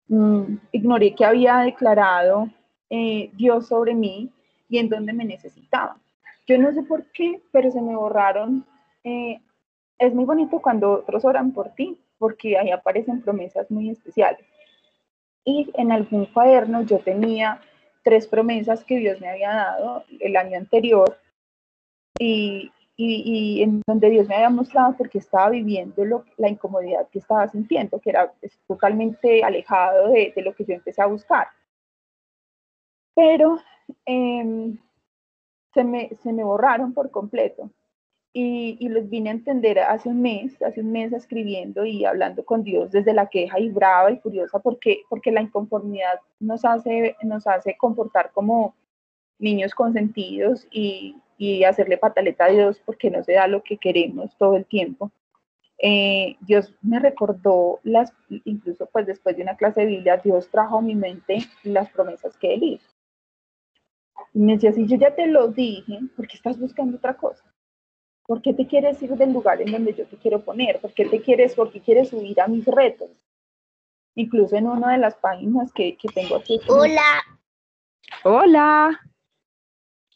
Mm, 0.07 0.57
ignoré 0.71 1.13
que 1.15 1.25
había 1.25 1.59
declarado 1.59 2.49
eh, 2.89 3.29
Dios 3.33 3.67
sobre 3.67 3.93
mí 3.93 4.31
y 4.69 4.77
en 4.77 4.89
dónde 4.89 5.13
me 5.13 5.25
necesitaba. 5.25 5.97
Yo 6.45 6.57
no 6.57 6.71
sé 6.73 6.83
por 6.83 7.05
qué, 7.11 7.41
pero 7.51 7.71
se 7.71 7.81
me 7.81 7.95
borraron. 7.95 8.65
Eh, 9.03 9.39
es 9.99 10.13
muy 10.13 10.25
bonito 10.25 10.59
cuando 10.59 10.91
otros 10.91 11.25
oran 11.25 11.51
por 11.51 11.73
ti, 11.73 11.99
porque 12.17 12.57
ahí 12.57 12.71
aparecen 12.71 13.21
promesas 13.21 13.69
muy 13.71 13.89
especiales. 13.89 14.45
Y 15.43 15.69
en 15.75 15.91
algún 15.91 16.25
cuaderno 16.25 16.83
yo 16.83 16.99
tenía 16.99 17.61
tres 18.03 18.27
promesas 18.27 18.83
que 18.83 18.97
Dios 18.97 19.19
me 19.19 19.29
había 19.29 19.53
dado 19.53 20.03
el 20.19 20.35
año 20.37 20.57
anterior 20.57 21.17
y, 22.19 22.71
y, 22.95 23.59
y, 23.59 23.63
en 23.63 23.81
donde 23.85 24.09
Dios 24.09 24.27
me 24.27 24.35
había 24.35 24.49
mostrado 24.49 24.95
porque 24.97 25.19
estaba 25.19 25.49
viviendo 25.49 26.03
lo, 26.03 26.25
la 26.37 26.49
incomodidad 26.49 27.07
que 27.09 27.19
estaba 27.19 27.47
sintiendo, 27.47 27.99
que 27.99 28.09
era 28.09 28.33
totalmente 28.67 29.43
alejado 29.43 30.09
de, 30.09 30.33
de, 30.35 30.41
lo 30.41 30.53
que 30.55 30.65
yo 30.65 30.73
empecé 30.73 31.01
a 31.01 31.07
buscar. 31.07 31.47
Pero 33.15 33.59
eh, 34.05 34.77
se, 35.73 35.83
me, 35.83 36.09
se 36.23 36.33
me 36.33 36.43
borraron 36.43 36.93
por 36.93 37.11
completo 37.11 37.69
y, 38.33 38.77
y, 38.79 38.89
los 38.89 39.09
vine 39.09 39.29
a 39.29 39.33
entender 39.33 39.79
hace 39.79 40.09
un 40.09 40.21
mes, 40.21 40.61
hace 40.61 40.81
un 40.81 40.91
mes 40.91 41.13
escribiendo 41.13 41.85
y 41.85 42.05
hablando 42.05 42.45
con 42.45 42.63
Dios 42.63 42.91
desde 42.91 43.13
la 43.13 43.27
queja 43.27 43.59
y 43.59 43.69
brava 43.69 44.11
y 44.11 44.17
furiosa 44.17 44.59
porque, 44.59 45.03
porque 45.09 45.31
la 45.31 45.41
inconformidad 45.41 46.19
nos 46.39 46.65
hace, 46.65 47.15
nos 47.23 47.47
hace 47.47 47.77
comportar 47.77 48.31
como 48.33 48.75
niños 49.39 49.73
consentidos 49.73 50.67
y, 50.71 51.15
y 51.37 51.63
hacerle 51.63 51.97
pataleta 51.97 52.45
a 52.45 52.49
Dios 52.49 52.81
porque 52.85 53.11
no 53.11 53.23
se 53.23 53.33
da 53.33 53.47
lo 53.47 53.63
que 53.63 53.77
queremos 53.77 54.35
todo 54.37 54.55
el 54.55 54.65
tiempo. 54.65 55.11
Eh, 55.79 56.35
Dios 56.41 56.73
me 56.81 56.99
recordó 56.99 57.79
las, 57.83 58.11
incluso 58.45 58.87
pues 58.87 59.05
después 59.05 59.37
de 59.37 59.43
una 59.43 59.55
clase 59.55 59.81
de 59.81 59.87
Biblia, 59.87 60.17
Dios 60.17 60.49
trajo 60.49 60.79
a 60.79 60.81
mi 60.81 60.95
mente 60.95 61.39
las 61.63 61.89
promesas 61.91 62.35
que 62.37 62.55
Él 62.55 62.63
hizo. 62.63 62.87
Y 64.33 64.39
me 64.39 64.53
decía, 64.53 64.73
si 64.73 64.87
yo 64.87 64.97
ya 64.97 65.13
te 65.13 65.27
lo 65.27 65.49
dije, 65.49 65.99
¿por 66.15 66.27
qué 66.27 66.35
estás 66.35 66.59
buscando 66.59 66.97
otra 66.97 67.15
cosa? 67.15 67.43
¿Por 68.25 68.41
qué 68.41 68.53
te 68.53 68.65
quieres 68.65 69.01
ir 69.03 69.11
del 69.11 69.31
lugar 69.31 69.61
en 69.61 69.71
donde 69.71 69.93
yo 69.93 70.05
te 70.07 70.17
quiero 70.17 70.43
poner? 70.43 70.81
¿Por 70.81 70.93
qué 70.93 71.05
te 71.05 71.21
quieres, 71.21 71.55
por 71.55 71.71
qué 71.71 71.79
quieres 71.79 72.09
subir 72.09 72.41
a 72.41 72.47
mis 72.47 72.65
retos? 72.65 73.09
Incluso 74.15 74.55
en 74.55 74.67
una 74.67 74.93
de 74.93 74.97
las 74.97 75.15
páginas 75.15 75.71
que, 75.71 75.95
que 75.95 76.07
tengo 76.09 76.35
aquí. 76.35 76.59
Hola. 76.67 77.21
Hola 78.23 78.99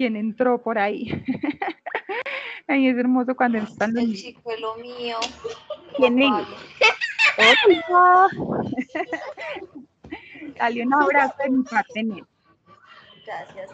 quién 0.01 0.15
entró 0.15 0.59
por 0.59 0.79
ahí. 0.79 1.11
Ahí 2.67 2.87
es 2.87 2.97
hermoso 2.97 3.35
cuando 3.35 3.59
están 3.59 3.93
los... 3.93 4.03
El 4.03 4.15
chico 4.15 4.51
es 4.51 4.59
lo 4.59 4.75
mío. 4.77 5.17
¿Quién 5.95 6.19
es? 6.19 6.31
Hola. 7.87 8.27
Dale 10.57 10.83
un 10.87 10.93
abrazo 10.95 11.35
de 11.43 11.49
mi 11.51 11.63
parte, 11.63 12.03
Nel. 12.03 12.25
Gracias. 13.27 13.69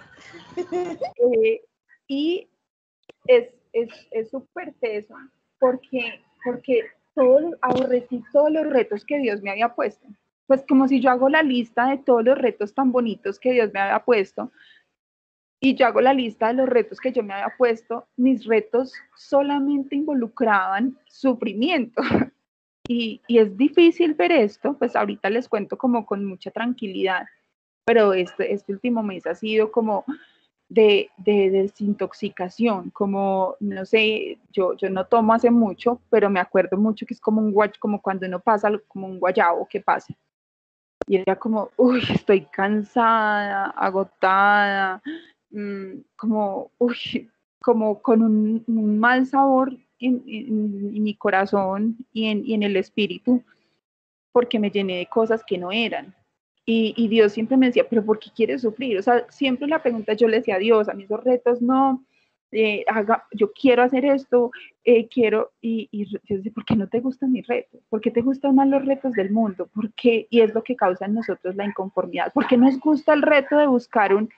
Eh, 0.57 1.61
y 2.07 2.49
es 3.27 3.49
súper 4.29 4.67
es, 4.67 4.79
teso 4.81 5.15
porque, 5.59 6.21
porque 6.43 6.87
todo, 7.15 7.51
aborrecí 7.61 8.21
todos 8.33 8.51
los 8.51 8.67
retos 8.67 9.05
que 9.05 9.19
Dios 9.19 9.41
me 9.41 9.51
había 9.51 9.73
puesto. 9.73 10.05
Pues 10.45 10.65
como 10.67 10.89
si 10.89 10.99
yo 10.99 11.09
hago 11.09 11.29
la 11.29 11.41
lista 11.41 11.87
de 11.87 11.99
todos 11.99 12.25
los 12.25 12.37
retos 12.37 12.73
tan 12.73 12.91
bonitos 12.91 13.39
que 13.39 13.53
Dios 13.53 13.71
me 13.73 13.79
había 13.79 14.03
puesto, 14.03 14.51
y 15.59 15.75
yo 15.75 15.87
hago 15.87 16.01
la 16.01 16.13
lista 16.13 16.47
de 16.47 16.53
los 16.53 16.69
retos 16.69 16.99
que 16.99 17.11
yo 17.11 17.23
me 17.23 17.33
había 17.33 17.55
puesto, 17.57 18.07
mis 18.15 18.45
retos 18.45 18.93
solamente 19.15 19.95
involucraban 19.95 20.97
sufrimiento. 21.07 22.01
Y, 22.89 23.19
y, 23.27 23.39
es 23.39 23.57
difícil 23.57 24.13
ver 24.13 24.31
esto, 24.31 24.77
pues 24.77 24.95
ahorita 24.95 25.29
les 25.29 25.49
cuento 25.49 25.77
como 25.77 26.05
con 26.05 26.23
mucha 26.23 26.51
tranquilidad, 26.51 27.25
pero 27.83 28.13
este, 28.13 28.53
este 28.53 28.71
último 28.71 29.03
mes 29.03 29.27
ha 29.27 29.35
sido 29.35 29.73
como 29.73 30.05
de, 30.69 31.09
de, 31.17 31.49
desintoxicación, 31.49 32.89
como, 32.91 33.55
no 33.59 33.85
sé, 33.85 34.39
yo, 34.51 34.73
yo 34.77 34.89
no 34.89 35.05
tomo 35.05 35.33
hace 35.33 35.51
mucho, 35.51 36.01
pero 36.09 36.29
me 36.29 36.39
acuerdo 36.39 36.77
mucho 36.77 37.05
que 37.05 37.13
es 37.13 37.19
como 37.19 37.41
un 37.41 37.53
como 37.79 38.01
cuando 38.01 38.25
uno 38.25 38.39
pasa 38.39 38.71
como 38.87 39.07
un 39.07 39.19
guayabo 39.19 39.67
que 39.67 39.81
pasa. 39.81 40.13
Y 41.07 41.17
era 41.17 41.37
como, 41.37 41.71
uy, 41.77 42.03
estoy 42.09 42.45
cansada, 42.45 43.65
agotada, 43.71 45.01
mmm, 45.51 46.01
como, 46.15 46.71
uy, 46.77 47.29
como 47.61 48.01
con 48.01 48.23
un, 48.23 48.99
mal 48.99 49.25
sabor 49.25 49.75
en, 49.99 50.23
mi 51.03 51.15
corazón 51.15 51.97
y 52.13 52.27
en, 52.27 52.63
el 52.63 52.77
espíritu 52.77 53.43
porque 54.31 54.59
me 54.59 54.69
llené 54.69 54.97
de 54.97 55.07
cosas 55.07 55.43
que 55.45 55.57
no 55.57 55.71
eran. 55.71 56.13
Y, 56.65 56.93
y, 56.97 57.07
Dios 57.07 57.31
siempre 57.31 57.57
me 57.57 57.67
decía, 57.67 57.87
pero 57.89 58.05
¿por 58.05 58.19
qué 58.19 58.29
quieres 58.35 58.61
sufrir? 58.61 58.97
O 58.99 59.01
sea, 59.01 59.25
siempre 59.29 59.67
la 59.67 59.81
pregunta 59.81 60.13
yo 60.13 60.27
le 60.27 60.37
decía 60.37 60.55
a 60.55 60.59
Dios, 60.59 60.89
a 60.89 60.93
mí 60.93 61.03
esos 61.03 61.23
retos 61.23 61.61
no, 61.61 62.05
eh, 62.51 62.85
haga, 62.87 63.25
yo 63.33 63.51
quiero 63.51 63.83
hacer 63.83 64.05
esto, 64.05 64.51
eh, 64.85 65.07
quiero, 65.09 65.51
y, 65.59 65.89
y 65.91 66.05
yo 66.05 66.19
decía, 66.29 66.51
¿por 66.53 66.63
qué 66.63 66.75
no 66.77 66.87
te 66.87 67.01
gustan 67.01 67.33
mis 67.33 67.45
retos? 67.45 67.81
¿Por 67.89 67.99
qué 67.99 68.09
te 68.09 68.21
gustan 68.21 68.55
más 68.55 68.69
los 68.69 68.85
retos 68.85 69.11
del 69.13 69.31
mundo? 69.31 69.67
¿Por 69.67 69.91
qué? 69.93 70.27
Y 70.29 70.39
es 70.39 70.53
lo 70.53 70.63
que 70.63 70.75
causa 70.77 71.05
en 71.05 71.15
nosotros 71.15 71.55
la 71.55 71.65
inconformidad. 71.65 72.31
¿Por 72.31 72.47
qué 72.47 72.55
nos 72.55 72.79
gusta 72.79 73.13
el 73.13 73.21
reto 73.21 73.57
de 73.57 73.67
buscar 73.67 74.13
un, 74.13 74.29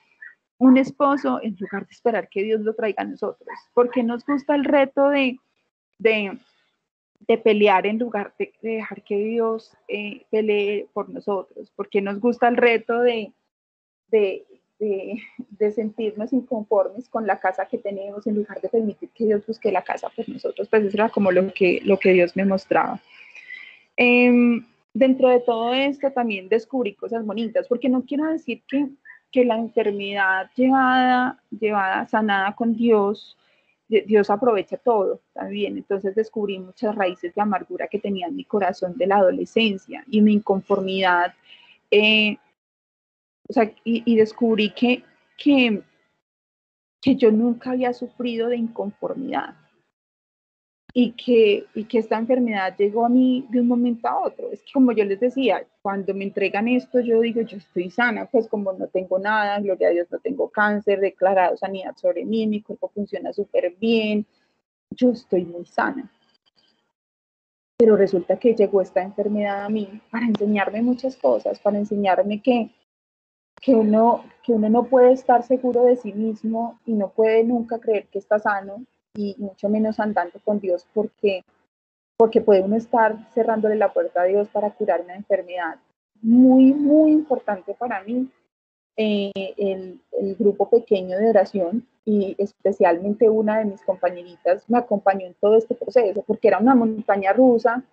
un 0.60 0.78
esposo 0.78 1.40
en 1.42 1.56
lugar 1.58 1.88
de 1.88 1.94
esperar 1.94 2.30
que 2.30 2.44
Dios 2.44 2.62
lo 2.62 2.76
traiga 2.76 3.04
a 3.04 3.06
nosotros? 3.06 3.48
¿Por 3.74 3.90
qué 3.90 4.04
nos 4.04 4.26
gusta 4.26 4.56
el 4.56 4.66
reto 4.66 5.10
de, 5.10 5.40
de, 5.98 6.38
de 7.28 7.38
pelear 7.38 7.88
en 7.88 7.98
lugar 7.98 8.34
de, 8.38 8.54
dejar 8.62 9.02
que 9.02 9.18
Dios 9.18 9.74
eh, 9.88 10.26
pelee 10.30 10.86
por 10.94 11.10
nosotros? 11.10 11.72
¿Por 11.76 11.90
qué 11.90 12.02
nos 12.02 12.20
gusta 12.20 12.50
el 12.50 12.58
reto 12.58 13.00
de, 13.00 13.32
de, 14.12 14.46
de, 14.80 15.72
sentirnos 15.72 16.34
inconformes 16.34 17.08
con 17.08 17.26
la 17.26 17.40
casa 17.40 17.66
que 17.66 17.78
tenemos 17.78 18.28
en 18.28 18.36
lugar 18.36 18.60
de 18.60 18.68
permitir 18.68 19.10
que 19.16 19.26
Dios 19.26 19.48
busque 19.48 19.72
la 19.72 19.84
casa 19.84 20.10
por 20.10 20.28
nosotros? 20.28 20.68
Pues 20.68 20.84
eso 20.84 20.98
era 20.98 21.10
como 21.10 21.32
lo 21.32 21.54
que, 21.54 21.80
lo 21.86 21.98
que 21.98 22.12
Dios 22.12 22.36
me 22.36 22.44
mostraba. 22.44 23.02
Em, 23.96 24.66
dentro 24.94 25.30
de 25.30 25.40
todo 25.40 25.74
esto 25.74 26.12
también 26.12 26.50
descubrí 26.50 26.96
cosas 26.96 27.26
bonitas, 27.26 27.66
porque 27.70 27.88
no 27.88 28.04
quiero 28.06 28.26
decir 28.26 28.62
que 28.68 28.90
que 29.32 29.46
la 29.46 29.58
enfermedad 29.58 30.50
llevada, 30.56 31.42
llevada, 31.52 32.08
sanada 32.08 32.56
con 32.56 32.76
Dios, 32.76 33.38
Dios 33.88 34.30
aprovecha 34.30 34.78
todo 34.78 35.22
también. 35.34 35.78
Entonces 35.78 36.16
descubrí 36.16 36.60
muchas 36.60 36.96
raíces 36.96 37.34
de 37.34 37.42
amargura 37.42 37.88
que 37.88 38.00
tenía 38.00 38.28
en 38.28 38.36
mi 38.36 38.46
corazón 38.46 38.96
de 38.98 39.08
la 39.08 39.18
adolescencia 39.18 40.04
y 40.08 40.22
mi 40.22 40.34
inconformidad. 40.34 41.34
Eh, 41.90 42.38
o 43.48 43.54
sea, 43.54 43.72
y, 43.84 44.16
descubrí 44.16 44.70
que, 44.72 45.04
que, 45.36 45.82
que 47.02 47.16
yo 47.16 47.32
nunca 47.32 47.72
había 47.72 47.94
sufrido 47.94 48.48
de 48.48 48.58
inconformidad 48.58 49.56
y 50.94 51.12
que, 51.12 51.66
y 51.76 51.84
que 51.86 52.00
esta 52.00 52.18
enfermedad 52.18 52.76
llegó 52.78 53.06
a 53.06 53.10
mí 53.10 53.46
de 53.50 53.62
un 53.62 53.68
momento 53.68 54.08
a 54.08 54.20
otro. 54.20 54.52
Es 54.52 54.62
que 54.64 54.72
como 54.74 54.92
yo 54.92 55.06
les 55.06 55.20
decía, 55.20 55.66
cuando 55.82 56.14
me 56.14 56.24
entregan 56.24 56.68
esto, 56.68 57.00
yo 57.00 57.22
digo, 57.22 57.42
yo 57.42 57.58
estoy 57.58 57.92
sana, 57.92 58.26
pues 58.26 58.48
como 58.48 58.74
no 58.74 58.88
tengo 58.88 59.20
nada, 59.20 59.60
gloria 59.60 59.90
a 59.90 59.92
Dios, 59.92 60.08
no 60.12 60.20
tengo 60.20 60.50
cáncer, 60.50 61.00
declarado 61.00 61.58
sanidad 61.58 61.96
sobre 61.96 62.26
mí, 62.26 62.48
mi 62.48 62.62
cuerpo 62.62 62.90
funciona 62.90 63.32
súper 63.34 63.76
bien, 63.80 64.26
yo 64.92 65.12
estoy 65.12 65.46
muy 65.46 65.66
sana. 65.66 66.12
Pero 67.78 67.96
resulta 67.96 68.38
que 68.38 68.56
llegó 68.56 68.82
esta 68.82 69.02
enfermedad 69.02 69.64
a 69.64 69.70
mí 69.70 70.02
para 70.12 70.26
enseñarme 70.26 70.82
muchas 70.82 71.16
cosas, 71.16 71.60
para 71.60 71.78
enseñarme 71.78 72.42
que, 72.42 72.72
que, 73.62 73.74
uno, 73.76 74.26
que 74.44 74.54
uno 74.54 74.70
no 74.70 74.84
puede 74.86 75.14
estar 75.14 75.44
seguro 75.44 75.86
de 75.86 75.96
sí 75.96 76.12
mismo 76.12 76.80
y 76.86 76.94
no 76.94 77.10
puede 77.10 77.44
nunca 77.44 77.80
creer 77.80 78.08
que 78.08 78.20
está 78.20 78.40
sano, 78.40 78.86
y 79.16 79.36
mucho 79.38 79.70
menos 79.70 80.00
andando 80.00 80.40
con 80.44 80.60
Dios 80.60 80.86
porque, 80.94 81.44
porque 82.18 82.42
puede 82.42 82.62
uno 82.62 82.76
estar 82.76 83.32
cerrándole 83.34 83.76
la 83.76 83.94
puerta 83.94 84.22
a 84.22 84.26
Dios 84.26 84.48
para 84.50 84.72
curar 84.72 85.02
una 85.02 85.16
enfermedad. 85.16 85.78
Muy, 86.22 86.74
muy 86.74 87.12
importante 87.12 87.74
para 87.74 88.04
mí 88.04 88.30
eh, 88.98 89.32
el, 89.58 90.02
el, 90.20 90.36
grupo 90.36 90.70
pequeño 90.70 91.18
de 91.18 91.30
oración 91.30 91.88
y 92.04 92.36
especialmente 92.38 93.30
una 93.30 93.60
de 93.60 93.66
mis 93.66 93.82
compañeritas 93.84 94.70
me 94.70 94.78
acompañó 94.78 95.26
en 95.26 95.36
todo 95.36 95.56
este 95.56 95.76
proceso 95.76 96.22
porque 96.24 96.50
era 96.50 96.58
una 96.58 96.76
montaña 96.76 97.32
rusa 97.32 97.84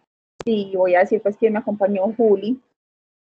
y 0.44 0.74
voy 0.76 0.94
a 0.94 1.00
decir 1.00 1.20
pues 1.22 1.36
que 1.36 1.50
me 1.50 1.58
acompañó 1.58 2.12
Juli. 2.16 2.60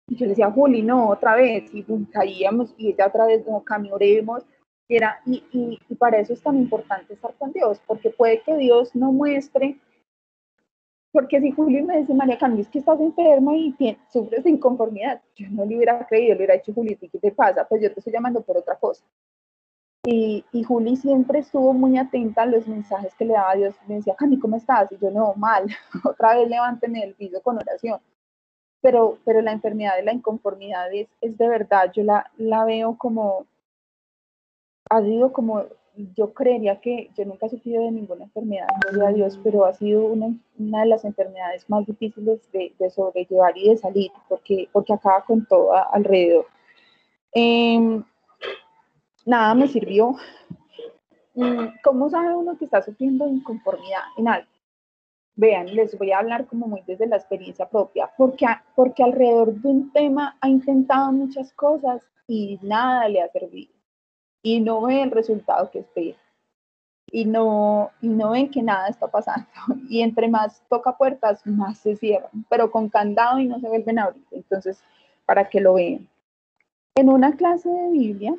Y 0.09 0.16
yo 0.16 0.24
le 0.24 0.31
decía, 0.31 0.51
Juli, 0.51 0.83
no, 0.83 1.09
otra 1.11 1.37
vez, 1.37 1.72
y 1.74 1.85
caíamos 2.11 2.74
y 2.79 2.90
ella 2.90 3.09
otra 3.09 3.27
vez, 3.27 3.46
no, 3.46 3.62
caminaremos 3.62 4.42
y, 4.88 5.44
y, 5.53 5.94
para 5.96 6.18
eso 6.18 6.33
es 6.33 6.42
tan 6.42 6.57
importante 6.57 7.12
estar 7.12 7.35
con 7.35 7.53
Dios, 7.53 7.81
porque 7.87 8.11
puede 8.11 8.40
que 8.40 8.57
Dios 8.57 8.94
no 8.94 9.12
muestre, 9.12 9.79
porque 11.12 11.40
si 11.40 11.51
Julio 11.51 11.85
me 11.85 11.98
dice, 11.98 12.14
María 12.14 12.38
Camila, 12.38 12.62
es 12.62 12.68
que 12.68 12.79
estás 12.79 13.01
enferma 13.01 13.55
y 13.55 13.74
sufres 14.11 14.44
de 14.44 14.51
inconformidad, 14.51 15.20
yo 15.37 15.46
no 15.51 15.64
le 15.64 15.77
hubiera 15.77 16.07
creído, 16.07 16.31
le 16.31 16.38
hubiera 16.38 16.55
dicho, 16.55 16.72
Juli, 16.72 16.96
¿qué 16.96 17.18
te 17.18 17.33
pasa? 17.33 17.66
Pues 17.66 17.83
yo 17.83 17.92
te 17.92 18.01
estoy 18.01 18.12
llamando 18.12 18.40
por 18.42 18.57
otra 18.57 18.77
cosa. 18.77 19.05
Y, 20.05 20.44
y 20.53 20.62
Juli 20.62 20.96
siempre 20.96 21.40
estuvo 21.40 21.74
muy 21.74 21.98
atenta 21.98 22.42
a 22.42 22.46
los 22.46 22.66
mensajes 22.66 23.14
que 23.14 23.24
le 23.24 23.35
daba 23.35 23.55
Dios. 23.57 23.74
Me 23.87 23.96
decía, 23.96 24.14
Cami, 24.14 24.38
¿cómo 24.38 24.57
estás? 24.57 24.90
Y 24.92 24.98
yo, 24.98 25.11
no, 25.11 25.35
mal. 25.35 25.66
Otra 26.05 26.37
vez 26.37 26.48
levánteme 26.48 27.01
del 27.01 27.14
piso 27.14 27.42
con 27.42 27.57
oración. 27.57 28.01
Pero, 28.81 29.18
pero 29.24 29.42
la 29.42 29.53
enfermedad 29.53 29.96
de 29.96 30.05
la 30.05 30.12
inconformidad 30.12 30.92
es, 30.94 31.09
es 31.20 31.37
de 31.37 31.48
verdad, 31.48 31.90
yo 31.92 32.05
la, 32.05 32.31
la 32.37 32.64
veo 32.64 32.96
como, 32.96 33.46
ha 34.90 35.03
sido 35.03 35.33
como, 35.33 35.64
yo 36.16 36.33
creería 36.33 36.81
que 36.81 37.11
yo 37.16 37.24
nunca 37.24 37.46
he 37.46 37.51
sufrido 37.51 37.83
de 37.85 37.90
ninguna 37.90 38.24
enfermedad, 38.24 38.68
gloria 38.90 39.09
a 39.09 39.12
Dios, 39.12 39.40
pero 39.42 39.64
ha 39.64 39.72
sido 39.72 40.07
una, 40.07 40.35
de 40.57 40.87
las 40.87 41.05
enfermedades 41.05 41.68
más 41.68 41.87
difíciles 41.87 42.40
de, 42.53 42.72
sobrellevar 42.90 43.57
y 43.57 43.70
de 43.70 43.77
salir, 43.77 44.11
porque, 44.29 44.68
porque 44.72 44.92
acaba 44.92 45.24
con 45.24 45.44
todo 45.46 45.72
alrededor. 45.92 46.46
Em, 47.33 48.05
nada 49.27 49.55
me 49.55 49.68
sirvió. 49.68 50.16
Mm, 51.35 51.66
¿Cómo 51.85 52.09
sabe 52.11 52.35
uno 52.35 52.57
que 52.59 52.64
está 52.64 52.83
sufriendo 52.83 53.29
inconformidad 53.29 54.03
en 54.16 54.29
algo? 54.29 54.48
Vean, 55.37 55.66
les 55.66 55.96
voy 55.96 56.11
a 56.11 56.18
hablar 56.18 56.46
como 56.46 56.66
muy 56.66 56.83
desde 56.87 57.07
la 57.07 57.16
experiencia 57.16 57.68
propia, 57.68 58.11
porque, 58.16 58.46
porque 58.74 59.05
alrededor 59.05 59.55
de 59.55 59.68
un 59.68 59.92
tema 59.92 60.37
ha 60.40 60.48
intentado 60.48 61.12
muchas 61.12 61.53
cosas 61.53 62.03
y 62.27 62.59
nada 62.62 63.09
le 63.09 63.22
ha 63.22 63.29
servido 63.29 63.78
y 64.49 64.61
no 64.61 64.81
ven 64.81 65.01
el 65.01 65.11
resultado 65.11 65.71
que 65.71 65.81
espera. 65.81 66.17
Y 67.11 67.25
no, 67.27 67.91
y 68.01 68.09
no 68.09 68.31
ven 68.31 68.51
que 68.51 68.63
nada 68.63 68.89
está 68.89 69.09
pasando. 69.09 69.47
Y 69.91 70.01
entre 70.01 70.29
más 70.29 70.63
toca 70.69 70.97
puertas, 70.97 71.47
más 71.47 71.79
se 71.79 71.97
cierran, 71.97 72.47
pero 72.49 72.71
con 72.71 72.89
candado 72.89 73.39
y 73.39 73.47
no 73.47 73.61
se 73.61 73.69
vuelven 73.69 73.99
a 73.99 74.05
abrir. 74.05 74.25
Entonces, 74.31 74.83
para 75.27 75.49
que 75.49 75.61
lo 75.61 75.75
vean. 75.75 76.09
En 76.95 77.11
una 77.11 77.37
clase 77.37 77.69
de 77.69 77.91
Biblia, 77.91 78.35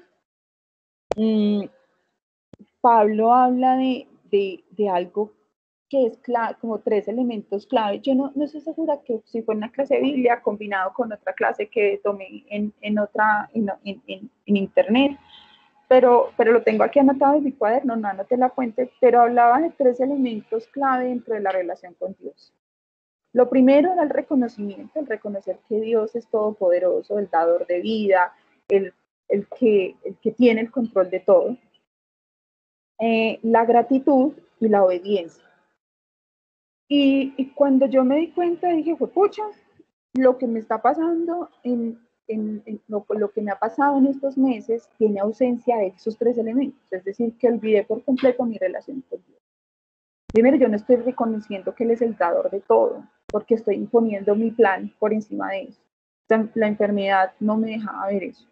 mm, 1.15 1.65
Pablo 2.81 3.33
habla 3.33 3.75
de, 3.77 4.07
de, 4.31 4.63
de, 4.71 4.89
algo 4.89 5.31
que 5.89 6.07
es 6.07 6.17
clave, 6.17 6.55
como 6.59 6.79
tres 6.79 7.07
elementos 7.07 7.67
clave. 7.67 7.99
Yo 7.99 8.15
no, 8.15 8.31
no 8.35 8.45
estoy 8.45 8.61
segura 8.61 8.99
que 9.03 9.21
si 9.25 9.41
fue 9.43 9.55
una 9.55 9.71
clase 9.71 9.95
de 9.95 10.01
Biblia 10.01 10.41
combinado 10.41 10.93
con 10.93 11.11
otra 11.11 11.33
clase 11.33 11.67
que 11.67 12.01
tomé 12.03 12.45
en, 12.49 12.73
en 12.81 12.99
otra, 12.99 13.49
en, 13.53 13.71
en 13.83 14.57
internet, 14.57 15.17
pero, 15.89 16.31
pero 16.37 16.51
lo 16.51 16.61
tengo 16.61 16.83
aquí 16.83 16.99
anotado 16.99 17.35
en 17.35 17.43
mi 17.43 17.51
cuaderno, 17.51 17.95
no 17.95 18.07
anoté 18.07 18.37
la 18.37 18.51
fuente, 18.51 18.91
pero 19.01 19.21
hablaba 19.21 19.59
de 19.59 19.71
tres 19.71 19.99
elementos 19.99 20.67
clave 20.67 21.05
dentro 21.05 21.33
de 21.33 21.41
la 21.41 21.51
relación 21.51 21.95
con 21.95 22.15
Dios. 22.19 22.53
Lo 23.33 23.49
primero 23.49 23.91
era 23.91 24.03
el 24.03 24.11
reconocimiento, 24.11 24.99
el 24.99 25.07
reconocer 25.07 25.59
que 25.67 25.81
Dios 25.81 26.15
es 26.15 26.27
todopoderoso, 26.27 27.17
el 27.17 27.27
dador 27.27 27.65
de 27.65 27.81
vida, 27.81 28.35
el, 28.67 28.93
el, 29.29 29.47
que, 29.47 29.95
el 30.03 30.15
que 30.17 30.31
tiene 30.31 30.61
el 30.61 30.69
control 30.69 31.09
de 31.09 31.21
todo. 31.21 31.57
Eh, 32.99 33.39
la 33.41 33.65
gratitud 33.65 34.33
y 34.59 34.69
la 34.69 34.83
obediencia. 34.83 35.43
Y, 36.87 37.33
y, 37.35 37.49
cuando 37.53 37.87
yo 37.87 38.03
me 38.03 38.17
di 38.17 38.31
cuenta, 38.31 38.69
dije, 38.69 38.95
pucha, 38.95 39.43
lo 40.13 40.37
que 40.37 40.45
me 40.45 40.59
está 40.59 40.81
pasando 40.83 41.49
en, 41.63 41.99
en, 42.29 42.81
lo, 42.87 43.31
que 43.31 43.41
me 43.41 43.51
ha 43.51 43.59
pasado 43.59 43.97
en 43.97 44.07
estos 44.07 44.37
meses 44.37 44.89
tiene 44.97 45.19
ausencia 45.19 45.77
de 45.77 45.87
esos 45.87 46.17
tres 46.17 46.37
elementos, 46.37 46.81
es 46.91 47.03
decir, 47.03 47.33
que 47.37 47.49
olvidé 47.49 47.83
por 47.83 48.03
completo 48.03 48.45
mi 48.45 48.57
relación 48.57 49.03
con 49.09 49.19
Dios. 49.27 49.39
Primero, 50.31 50.57
yo 50.57 50.69
no 50.69 50.75
estoy 50.75 50.97
reconociendo 50.97 51.73
que 51.73 51.83
Él 51.83 51.91
es 51.91 52.01
el 52.01 52.15
dador 52.15 52.49
de 52.51 52.61
todo, 52.61 53.03
porque 53.31 53.55
estoy 53.55 53.75
imponiendo 53.75 54.35
mi 54.35 54.51
plan 54.51 54.93
por 54.99 55.11
encima 55.11 55.51
de 55.51 55.63
eso. 55.63 55.81
La 56.53 56.67
enfermedad 56.67 57.33
no 57.39 57.57
me 57.57 57.71
dejaba 57.71 58.07
ver 58.07 58.23
eso. 58.23 58.47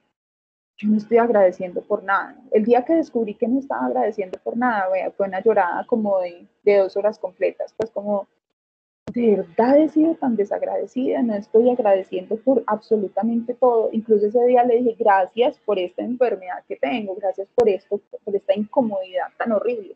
Yo 0.78 0.90
no 0.90 0.98
estoy 0.98 1.18
agradeciendo 1.18 1.82
por 1.82 2.04
nada. 2.04 2.36
El 2.52 2.66
día 2.66 2.84
que 2.84 2.94
descubrí 2.94 3.36
que 3.36 3.48
no 3.48 3.60
estaba 3.60 3.86
agradeciendo 3.86 4.40
por 4.44 4.58
nada, 4.58 4.88
fue 5.16 5.28
una 5.28 5.42
llorada 5.42 5.86
como 5.86 6.20
de, 6.20 6.48
de 6.64 6.78
dos 6.78 6.98
horas 6.98 7.20
completas, 7.20 7.74
pues 7.78 7.92
como 7.92 8.28
de 9.14 9.36
verdad 9.38 9.78
he 9.78 9.90
sido 9.90 10.16
tan 10.16 10.36
desagradecida, 10.36 11.22
no 11.22 11.34
estoy 11.36 11.70
agradeciendo 11.70 12.36
por 12.38 12.64
absolutamente 12.68 13.54
todo. 13.54 13.90
Incluso 13.92 14.28
ese 14.28 14.44
día 14.46 14.64
le 14.64 14.78
dije, 14.78 14.96
gracias 15.00 15.58
por 15.60 15.80
esta 15.80 16.04
enfermedad 16.04 16.64
que 16.68 16.76
tengo, 16.76 17.16
gracias 17.16 17.48
por 17.56 17.70
esto, 17.70 18.02
por 18.24 18.36
esta 18.36 18.54
incomodidad 18.54 19.28
tan 19.38 19.54
horrible. 19.54 19.96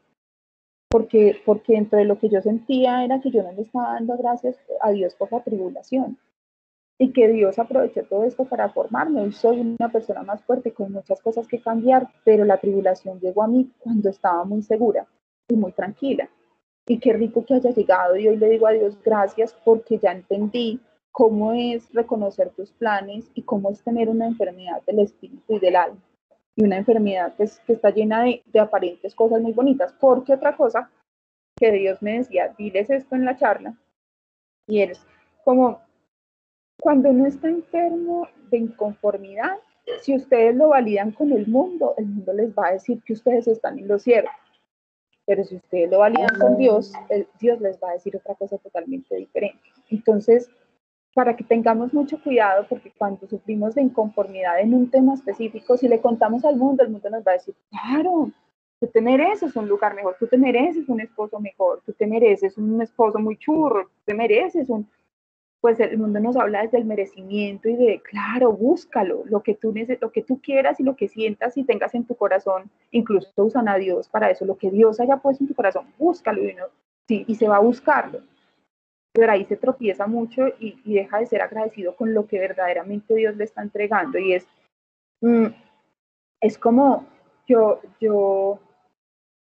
Porque, 0.90 1.42
porque 1.46 1.76
entre 1.76 2.06
lo 2.06 2.20
que 2.20 2.30
yo 2.30 2.42
sentía 2.42 3.04
era 3.04 3.22
que 3.22 3.32
yo 3.32 3.44
no 3.44 3.52
le 3.52 3.62
estaba 3.62 3.94
dando 3.94 4.18
gracias 4.18 4.58
a 4.82 4.92
Dios 4.92 5.16
por 5.16 5.32
la 5.32 5.44
tribulación. 5.44 6.18
Y 6.98 7.14
que 7.14 7.28
Dios 7.30 7.58
aprovechó 7.58 8.04
todo 8.04 8.26
esto 8.26 8.46
para 8.46 8.70
formarme. 8.70 9.22
Hoy 9.22 9.32
soy 9.32 9.60
una 9.60 9.92
persona 9.92 10.22
más 10.22 10.44
fuerte 10.44 10.72
con 10.72 10.92
muchas 10.92 11.20
cosas 11.22 11.48
que 11.48 11.60
cambiar, 11.60 12.08
pero 12.24 12.46
la 12.46 12.58
tribulación 12.58 13.20
llegó 13.20 13.44
a 13.44 13.48
mí 13.48 13.72
cuando 13.80 14.10
estaba 14.10 14.44
muy 14.46 14.62
segura 14.62 15.08
y 15.50 15.56
muy 15.56 15.72
tranquila 15.72 16.30
Y 16.88 17.00
qué 17.00 17.14
rico 17.14 17.46
que 17.46 17.56
haya 17.56 17.72
llegado 17.72 18.16
y 18.18 18.28
hoy 18.28 18.38
le 18.38 18.50
digo 18.50 18.68
a 18.68 18.72
Dios 18.72 18.98
gracias 19.04 19.56
porque 19.64 19.98
ya 19.98 20.12
entendí 20.12 20.80
cómo 21.12 21.54
es 21.54 21.92
reconocer 21.94 22.50
tus 22.52 22.72
planes 22.72 23.30
y 23.36 23.44
cómo 23.44 23.70
es 23.70 23.84
tener 23.84 24.10
una 24.10 24.28
enfermedad 24.28 24.82
del 24.88 25.00
espíritu 25.00 25.56
y 25.56 25.60
del 25.60 25.76
alma. 25.76 26.02
Y 26.56 26.64
una 26.64 26.78
enfermedad 26.78 27.34
que, 27.36 27.50
que 27.66 27.74
está 27.74 27.92
llena 27.92 28.24
de, 28.24 28.60
aparentes 28.60 29.16
cosas 29.16 29.42
muy 29.42 29.54
bonitas. 29.54 29.94
Porque 30.00 30.34
otra 30.34 30.56
cosa 30.58 30.90
que 31.56 31.72
Dios 31.72 32.02
me 32.02 32.18
decía, 32.18 32.54
diles 32.58 32.90
esto 32.90 33.16
en 33.16 33.26
la 33.26 33.38
charla, 33.38 33.78
y 34.68 34.80
eres 34.80 35.06
como 35.44 35.82
cuando 36.80 37.10
uno 37.10 37.28
está 37.28 37.48
enfermo 37.48 38.28
de 38.50 38.58
inconformidad, 38.58 39.58
si 40.02 40.16
ustedes 40.16 40.56
lo 40.56 40.70
validan 40.70 41.12
con 41.12 41.32
el 41.32 41.48
mundo, 41.48 41.94
el 41.98 42.06
mundo 42.06 42.34
les 42.34 42.52
va 42.54 42.68
a 42.68 42.74
decir 42.74 43.02
que 43.04 43.14
ustedes 43.14 43.48
están 43.48 43.78
en 43.80 43.88
lo 43.88 44.00
cierto. 44.00 44.32
Pero 45.32 45.46
si 45.46 45.56
ustedes 45.56 45.90
lo 45.90 46.00
validan 46.00 46.38
con 46.42 46.58
Dios, 46.58 46.92
Dios 47.40 47.62
les 47.62 47.82
va 47.82 47.92
a 47.92 47.94
decir 47.94 48.14
otra 48.18 48.36
cosa 48.36 48.58
totalmente 48.58 49.16
diferente. 49.16 49.62
Entonces, 49.90 50.50
para 51.14 51.38
que 51.38 51.46
tengamos 51.46 51.94
mucho 51.94 52.22
cuidado, 52.22 52.66
porque 52.68 52.92
cuando 52.98 53.26
sufrimos 53.30 53.76
de 53.76 53.82
inconformidad 53.82 54.60
en 54.60 54.74
un 54.74 54.92
tema 54.92 55.14
específico, 55.14 55.78
si 55.78 55.88
le 55.88 56.02
contamos 56.02 56.44
al 56.44 56.58
mundo, 56.58 56.84
el 56.84 56.90
mundo 56.90 57.10
nos 57.10 57.26
va 57.26 57.32
a 57.32 57.36
decir, 57.36 57.56
claro, 57.70 58.30
tú 58.82 58.88
te 58.88 59.00
mereces 59.00 59.56
un 59.56 59.70
lugar 59.70 59.96
mejor, 59.96 60.18
tú 60.20 60.28
te 60.28 60.38
mereces 60.38 60.90
un 60.90 61.00
esposo 61.00 61.40
mejor, 61.40 61.82
tú 61.86 61.94
te 61.94 62.08
mereces 62.08 62.58
un 62.58 62.82
esposo 62.82 63.18
muy 63.18 63.38
churro, 63.38 63.86
tú 63.86 64.02
te 64.04 64.14
mereces 64.14 64.68
un... 64.68 64.86
Pues 65.62 65.80
el 65.80 65.98
mundo 65.98 66.20
nos 66.20 66.36
habla 66.36 66.64
desde 66.64 66.80
el 66.80 66.86
merecimiento 66.86 67.70
y 67.70 67.76
de, 67.76 68.02
claro, 68.02 68.52
búscalo, 68.52 69.24
lo 69.26 69.44
que 69.44 69.54
tú, 69.54 69.74
lo 70.02 70.12
que 70.12 70.24
tú 70.24 70.42
quieras 70.42 70.80
y 70.80 70.84
lo 70.84 70.96
que 70.96 71.08
sientas 71.08 71.56
y 71.56 71.64
tengas 71.64 71.94
en 71.94 72.06
tu 72.06 72.16
corazón, 72.16 72.72
incluso 72.90 73.32
usan 73.38 73.70
a 73.70 73.76
Dios 73.76 74.10
para 74.10 74.32
eso, 74.32 74.44
lo 74.46 74.58
que 74.58 74.72
Dios 74.72 75.00
haya 75.00 75.18
puesto 75.18 75.44
en 75.44 75.48
tu 75.48 75.54
corazón, 75.54 75.86
búscalo 76.00 76.44
y, 76.44 76.56
sí, 77.08 77.26
y 77.28 77.36
se 77.36 77.48
va 77.48 77.58
a 77.58 77.62
buscarlo. 77.62 78.22
Pero 79.14 79.32
ahí 79.32 79.46
se 79.46 79.56
tropieza 79.56 80.08
mucho 80.08 80.48
y, 80.60 80.82
deja 80.84 81.20
de 81.20 81.28
ser 81.28 81.42
agradecido 81.44 81.96
con 81.96 82.14
lo 82.14 82.26
que 82.26 82.40
verdaderamente 82.40 83.14
Dios 83.14 83.36
le 83.38 83.44
está 83.44 83.62
entregando 83.62 84.18
y 84.18 84.34
es, 84.34 84.48
mm, 85.22 85.48
es 86.42 86.58
como 86.58 87.06
yo, 87.46 87.82
yo 88.00 88.60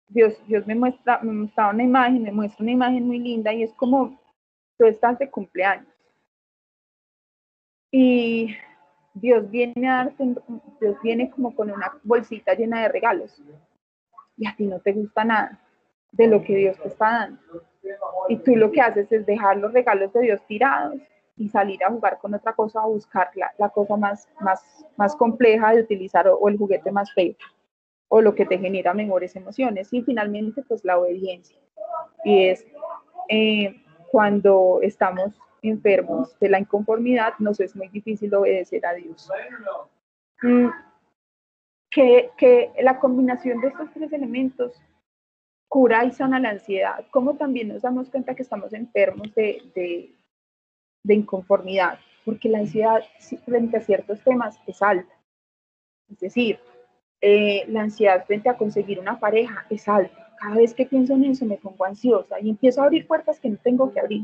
Dios, 0.09 0.35
Dios 0.47 0.67
me 0.67 0.75
muestra, 0.75 1.19
me 1.21 1.31
muestra 1.31 1.69
una 1.69 1.83
imagen, 1.83 2.23
me 2.23 2.31
muestra 2.31 2.63
una 2.63 2.71
imagen 2.71 3.07
muy 3.07 3.19
linda 3.19 3.53
y 3.53 3.63
es 3.63 3.73
como 3.73 4.19
tú 4.77 4.85
estás 4.85 5.17
de 5.19 5.29
cumpleaños. 5.29 5.92
Y 7.95 8.55
Dios 9.13 9.51
viene 9.51 9.87
a 9.87 9.97
darte, 9.97 10.35
Dios 10.81 10.97
viene 11.03 11.29
como 11.29 11.55
con 11.55 11.69
una 11.69 11.93
bolsita 12.03 12.55
llena 12.55 12.81
de 12.81 12.87
regalos. 12.87 13.39
Y 14.35 14.47
a 14.47 14.55
ti 14.55 14.65
no 14.65 14.79
te 14.79 14.93
gusta 14.93 15.23
nada 15.23 15.61
de 16.11 16.25
lo 16.25 16.41
que 16.43 16.55
Dios 16.55 16.75
te 16.81 16.87
está 16.87 17.05
dando. 17.05 17.39
Y 18.29 18.37
tú 18.37 18.55
lo 18.55 18.71
que 18.71 18.81
haces 18.81 19.11
es 19.11 19.27
dejar 19.27 19.57
los 19.57 19.73
regalos 19.73 20.11
de 20.11 20.21
Dios 20.21 20.41
tirados 20.47 20.95
y 21.37 21.49
salir 21.49 21.83
a 21.83 21.91
jugar 21.91 22.17
con 22.17 22.33
otra 22.33 22.53
cosa, 22.53 22.81
a 22.81 22.87
buscar 22.87 23.29
la, 23.59 23.69
cosa 23.69 23.95
más, 23.95 24.27
más, 24.39 24.63
más 24.97 25.15
compleja 25.15 25.75
de 25.75 25.81
utilizar 25.81 26.27
o 26.27 26.49
el 26.49 26.57
juguete 26.57 26.91
más 26.91 27.13
feo 27.13 27.35
o 28.07 28.21
lo 28.21 28.33
que 28.33 28.47
te 28.47 28.57
genera 28.57 28.95
mejores 28.95 29.35
emociones. 29.35 29.93
Y 29.93 30.01
finalmente, 30.01 30.63
pues 30.63 30.83
la 30.83 30.97
obediencia. 30.97 31.59
Y 32.23 32.47
es 32.47 32.65
eh, 33.29 33.83
cuando 34.11 34.79
estamos 34.81 35.39
enfermos 35.69 36.37
de 36.39 36.49
la 36.49 36.59
inconformidad, 36.59 37.33
nos 37.39 37.59
es 37.59 37.75
muy 37.75 37.87
difícil 37.87 38.33
obedecer 38.35 38.85
a 38.85 38.93
Dios. 38.93 39.29
Mm, 40.41 40.67
que, 41.89 42.31
que, 42.37 42.71
la 42.81 42.99
combinación 42.99 43.61
de 43.61 43.67
estos 43.67 43.91
tres 43.93 44.11
elementos 44.11 44.81
cura 45.69 46.05
y 46.05 46.11
sana 46.11 46.39
la 46.39 46.51
ansiedad, 46.51 47.05
como 47.11 47.35
también 47.35 47.69
nos 47.69 47.81
damos 47.81 48.09
cuenta 48.09 48.35
que 48.35 48.43
estamos 48.43 48.73
enfermos 48.73 49.33
de, 49.33 49.61
de, 49.73 50.13
de 51.03 51.13
inconformidad, 51.13 51.97
porque 52.25 52.49
la 52.49 52.59
ansiedad 52.59 53.03
frente 53.45 53.77
a 53.77 53.81
ciertos 53.81 54.21
temas 54.23 54.59
es 54.67 54.81
alta. 54.81 55.13
Es 56.09 56.19
decir, 56.19 56.59
eh, 57.21 57.63
la 57.69 57.81
ansiedad 57.81 58.25
frente 58.25 58.49
a 58.49 58.57
conseguir 58.57 58.99
una 58.99 59.19
pareja 59.19 59.65
es 59.69 59.87
alta. 59.87 60.22
Cada 60.43 60.57
vez 60.57 60.73
que 60.73 60.85
pienso 60.85 61.13
en 61.13 61.23
eso 61.23 61.45
me 61.45 61.55
pongo 61.55 61.85
ansiosa 61.85 62.37
y 62.41 62.49
empiezo 62.49 62.81
a 62.81 62.85
abrir 62.85 63.07
puertas 63.07 63.39
que 63.39 63.47
no 63.49 63.55
tengo 63.63 63.93
que 63.93 64.01
abrir. 64.01 64.23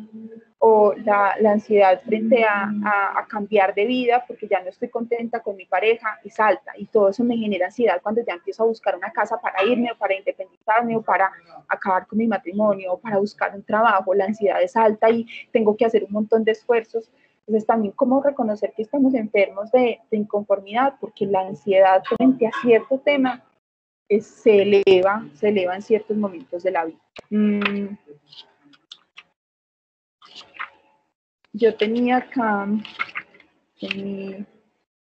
O 0.57 0.93
la, 1.05 1.35
la 1.39 1.51
ansiedad 1.53 2.01
frente 2.01 2.43
a, 2.43 2.69
a, 3.15 3.25
cambiar 3.27 3.73
de 3.73 3.85
vida 3.85 4.25
porque 4.27 4.45
ya 4.45 4.61
no 4.61 4.67
estoy 4.67 4.89
contenta 4.89 5.39
con 5.39 5.55
mi 5.55 5.65
pareja 5.65 6.19
es 6.25 6.37
alta 6.37 6.73
y 6.75 6.87
todo 6.87 7.07
eso 7.07 7.23
me 7.23 7.37
genera 7.37 7.67
ansiedad 7.67 8.01
cuando 8.03 8.21
ya 8.27 8.33
empiezo 8.33 8.63
a 8.63 8.65
buscar 8.65 8.97
una 8.97 9.13
casa 9.13 9.39
para 9.39 9.63
irme 9.63 9.93
o 9.93 9.97
para 9.97 10.13
independizarme 10.13 10.97
o 10.97 11.01
para 11.01 11.31
acabar 11.69 12.05
con 12.05 12.19
mi 12.19 12.27
matrimonio 12.27 12.91
o 12.91 12.97
para 12.97 13.17
buscar 13.17 13.55
un 13.55 13.63
trabajo. 13.63 14.13
La 14.13 14.25
ansiedad 14.25 14.61
es 14.61 14.75
alta 14.75 15.09
y 15.09 15.25
tengo 15.53 15.77
que 15.77 15.85
hacer 15.85 16.03
un 16.03 16.11
montón 16.11 16.43
de 16.43 16.51
esfuerzos 16.51 17.09
entonces 17.49 17.65
también 17.65 17.93
cómo 17.95 18.21
reconocer 18.21 18.73
que 18.75 18.83
estamos 18.83 19.15
enfermos 19.15 19.71
de, 19.71 19.99
inconformidad, 20.11 20.93
porque 21.01 21.25
la 21.25 21.47
ansiedad 21.47 22.03
frente 22.15 22.45
a 22.45 22.51
cierto 22.61 22.99
tema 22.99 23.43
se 24.21 24.63
eleva, 24.63 25.25
se 25.35 25.49
eleva 25.49 25.75
en 25.75 25.81
ciertos 25.81 26.17
momentos 26.17 26.63
de 26.63 26.71
la 26.71 26.85
vida. 26.85 26.99
Mm. 27.29 27.95
Yo 31.53 31.75
tenía 31.75 32.17
acá, 32.17 32.67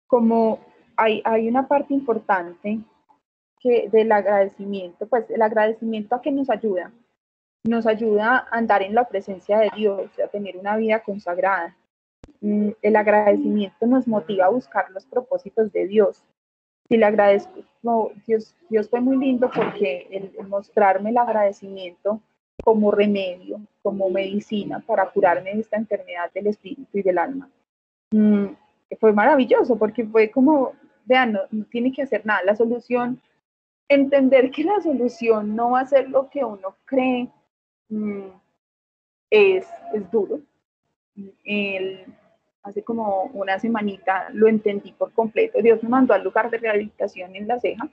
como 0.07 0.61
hay, 0.97 1.23
hay 1.25 1.49
una 1.49 1.67
parte 1.69 1.95
importante 1.95 2.81
que 3.61 3.89
del 3.91 4.11
agradecimiento, 4.11 5.07
pues 5.07 5.29
el 5.31 5.43
agradecimiento 5.43 6.15
a 6.15 6.23
que 6.23 6.33
nos 6.33 6.49
ayuda, 6.51 6.93
nos 7.63 7.87
ayuda 7.87 8.39
a 8.39 8.57
andar 8.57 8.83
en 8.83 8.95
la 8.95 9.09
presencia 9.09 9.59
de 9.59 9.71
Dios, 9.77 10.11
a 10.19 10.29
tener 10.29 10.57
una 10.57 10.77
vida 10.77 11.03
consagrada. 11.03 11.77
Mm, 12.41 12.71
el 12.81 12.97
agradecimiento 12.97 13.87
nos 13.87 14.09
motiva 14.09 14.47
a 14.47 14.51
buscar 14.51 14.91
los 14.91 15.05
propósitos 15.05 15.71
de 15.73 15.87
Dios. 15.87 16.25
Y 16.91 16.97
le 16.97 17.07
agradezco, 17.07 17.63
Dios, 18.27 18.55
Dios 18.69 18.91
fue 18.91 19.01
muy 19.01 19.17
lindo 19.17 19.49
porque 19.55 20.09
el, 20.11 20.49
mostrarme 20.49 21.11
el 21.11 21.19
agradecimiento 21.19 22.21
como 22.65 22.91
remedio, 22.91 23.61
como 23.81 24.11
medicina 24.11 24.81
para 24.81 25.09
curarme 25.09 25.55
de 25.55 25.61
esta 25.61 25.77
enfermedad 25.77 26.33
del 26.35 26.49
espíritu 26.49 26.99
y 26.99 27.03
del 27.03 27.19
alma. 27.19 27.49
Mm, 28.11 28.47
fue 28.99 29.13
maravilloso 29.13 29.79
porque 29.79 30.05
fue 30.05 30.33
como, 30.33 30.73
vean, 31.05 31.33
no, 31.33 31.41
tiene 31.71 31.93
que 31.93 32.03
hacer 32.03 32.27
nada. 32.27 32.43
La 32.43 32.57
solución, 32.57 33.21
entender 33.89 34.51
que 34.51 34.65
la 34.65 34.81
solución 34.81 35.55
no 35.55 35.71
va 35.71 35.81
a 35.83 35.87
ser 35.87 36.11
lo 36.11 36.29
que 36.29 36.45
uno 36.45 36.75
cree, 36.87 37.29
mm, 37.89 38.31
es, 39.31 39.65
es 39.95 40.11
duro. 40.11 40.41
El, 41.45 42.05
hace 42.63 42.83
como 42.83 43.25
una 43.35 43.59
semanita 43.59 44.29
lo 44.33 44.49
entendí 44.49 44.93
por 44.93 45.13
completo. 45.13 45.61
Dios 45.63 45.83
me 45.83 45.89
mandó 45.89 46.15
al 46.15 46.23
lugar 46.25 46.51
de 46.51 46.59
rehabilitación 46.59 47.35
en 47.35 47.49
la 47.49 47.59
ceja 47.59 47.89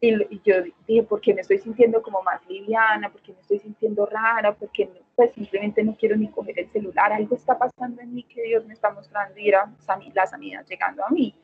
y, 0.00 0.40
yo 0.44 0.56
dije, 0.86 1.02
¿por 1.02 1.20
qué 1.20 1.32
me 1.32 1.40
estoy 1.40 1.58
sintiendo 1.58 2.02
como 2.02 2.22
más 2.22 2.46
liviana? 2.46 3.10
¿Por 3.10 3.22
qué 3.22 3.32
me 3.32 3.40
estoy 3.40 3.58
sintiendo 3.60 4.04
rara? 4.06 4.54
¿Por 4.54 4.70
qué 4.70 4.90
pues 5.16 5.32
simplemente 5.32 5.82
no 5.82 5.96
quiero 5.96 6.16
ni 6.16 6.28
coger 6.28 6.58
el 6.58 6.70
celular? 6.70 7.12
Algo 7.12 7.34
está 7.36 7.58
pasando 7.58 8.02
en 8.02 8.12
mí 8.12 8.22
que 8.24 8.42
Dios 8.42 8.66
me 8.66 8.74
está 8.74 8.90
mostrando 8.90 9.38
y 9.38 9.48
era 9.48 9.72
la 10.14 10.26
sanidad 10.26 10.66
llegando 10.66 11.04
a 11.04 11.10
mí. 11.10 11.34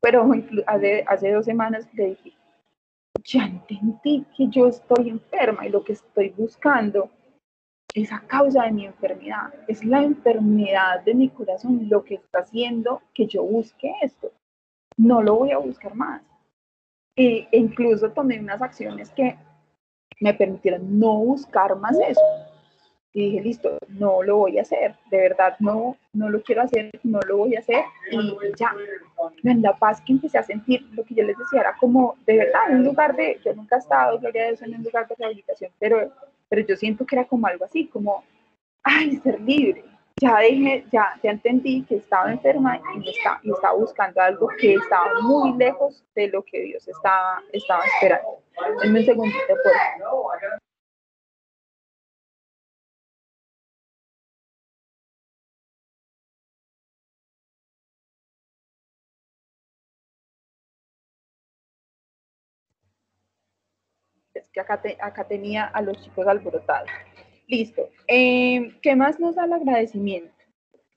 Pero 0.00 0.30
hace, 0.66 1.04
hace 1.06 1.32
dos 1.32 1.44
semanas 1.44 1.88
le 1.92 2.06
dije, 2.10 2.32
ya 3.24 3.44
entendí 3.44 4.24
que 4.36 4.48
yo 4.48 4.68
estoy 4.68 5.10
enferma 5.10 5.66
y 5.66 5.70
lo 5.70 5.84
que 5.84 5.92
estoy 5.92 6.30
buscando 6.30 7.10
es 8.02 8.12
a 8.12 8.20
causa 8.20 8.64
de 8.64 8.72
mi 8.72 8.84
enfermedad, 8.84 9.54
es 9.66 9.82
la 9.82 10.02
enfermedad 10.02 11.02
de 11.02 11.14
mi 11.14 11.30
corazón 11.30 11.88
lo 11.88 12.04
que 12.04 12.16
está 12.16 12.40
haciendo 12.40 13.00
que 13.14 13.26
yo 13.26 13.42
busque 13.42 13.90
esto. 14.02 14.32
No 14.98 15.22
lo 15.22 15.36
voy 15.36 15.52
a 15.52 15.58
buscar 15.58 15.94
más. 15.94 16.22
E, 17.16 17.48
incluso 17.52 18.10
tomé 18.10 18.38
unas 18.38 18.60
acciones 18.60 19.08
que 19.12 19.38
me 20.20 20.34
permitieron 20.34 20.98
no 20.98 21.14
buscar 21.16 21.74
más 21.76 21.98
eso. 22.06 22.20
Y 23.16 23.30
dije, 23.30 23.40
listo, 23.40 23.78
no 23.88 24.22
lo 24.22 24.36
voy 24.36 24.58
a 24.58 24.62
hacer, 24.62 24.94
de 25.10 25.16
verdad 25.16 25.56
no, 25.58 25.96
no 26.12 26.28
lo 26.28 26.42
quiero 26.42 26.60
hacer, 26.60 26.90
no 27.02 27.18
lo 27.26 27.38
voy 27.38 27.56
a 27.56 27.60
hacer 27.60 27.82
y 28.12 28.36
ya. 28.58 28.74
En 29.42 29.62
la 29.62 29.72
paz 29.72 30.02
que 30.02 30.12
empecé 30.12 30.36
a 30.36 30.42
sentir, 30.42 30.86
lo 30.92 31.02
que 31.02 31.14
yo 31.14 31.24
les 31.24 31.38
decía 31.38 31.60
era 31.60 31.76
como, 31.78 32.16
de 32.26 32.36
verdad, 32.36 32.60
un 32.70 32.84
lugar 32.84 33.16
de, 33.16 33.40
yo 33.42 33.54
nunca 33.54 33.76
he 33.76 33.78
estado, 33.78 34.18
gloria 34.18 34.42
a 34.42 34.46
Dios, 34.48 34.62
en 34.62 34.74
un 34.74 34.82
lugar 34.82 35.08
de 35.08 35.14
rehabilitación, 35.18 35.70
pero 35.78 36.12
pero 36.48 36.62
yo 36.66 36.76
siento 36.76 37.04
que 37.04 37.16
era 37.16 37.24
como 37.24 37.46
algo 37.46 37.64
así, 37.64 37.86
como, 37.86 38.24
ay, 38.82 39.16
ser 39.16 39.40
libre. 39.40 39.84
Ya 40.18 40.38
dejé, 40.38 40.86
ya, 40.90 41.18
ya 41.22 41.30
entendí 41.30 41.82
que 41.82 41.96
estaba 41.96 42.32
enferma 42.32 42.80
y, 42.94 43.08
y 43.42 43.50
estaba 43.50 43.74
buscando 43.74 44.20
algo 44.20 44.48
que 44.58 44.74
estaba 44.74 45.20
muy 45.20 45.52
lejos 45.58 46.02
de 46.14 46.28
lo 46.28 46.42
que 46.42 46.60
Dios 46.60 46.88
estaba, 46.88 47.42
estaba 47.52 47.84
esperando. 47.84 48.40
Denme 48.80 49.00
un 49.00 49.04
segundito, 49.04 49.46
por 49.48 49.72
favor. 50.00 50.38
Que 64.56 64.96
acá, 65.00 65.24
tenía 65.24 65.64
a 65.66 65.82
los 65.82 66.02
chicos 66.02 66.26
alborotados. 66.26 66.88
Listo. 67.46 67.90
Em, 68.06 68.78
¿Qué 68.80 68.96
más 68.96 69.20
nos 69.20 69.36
da 69.36 69.44
el 69.44 69.52
agradecimiento? 69.52 70.32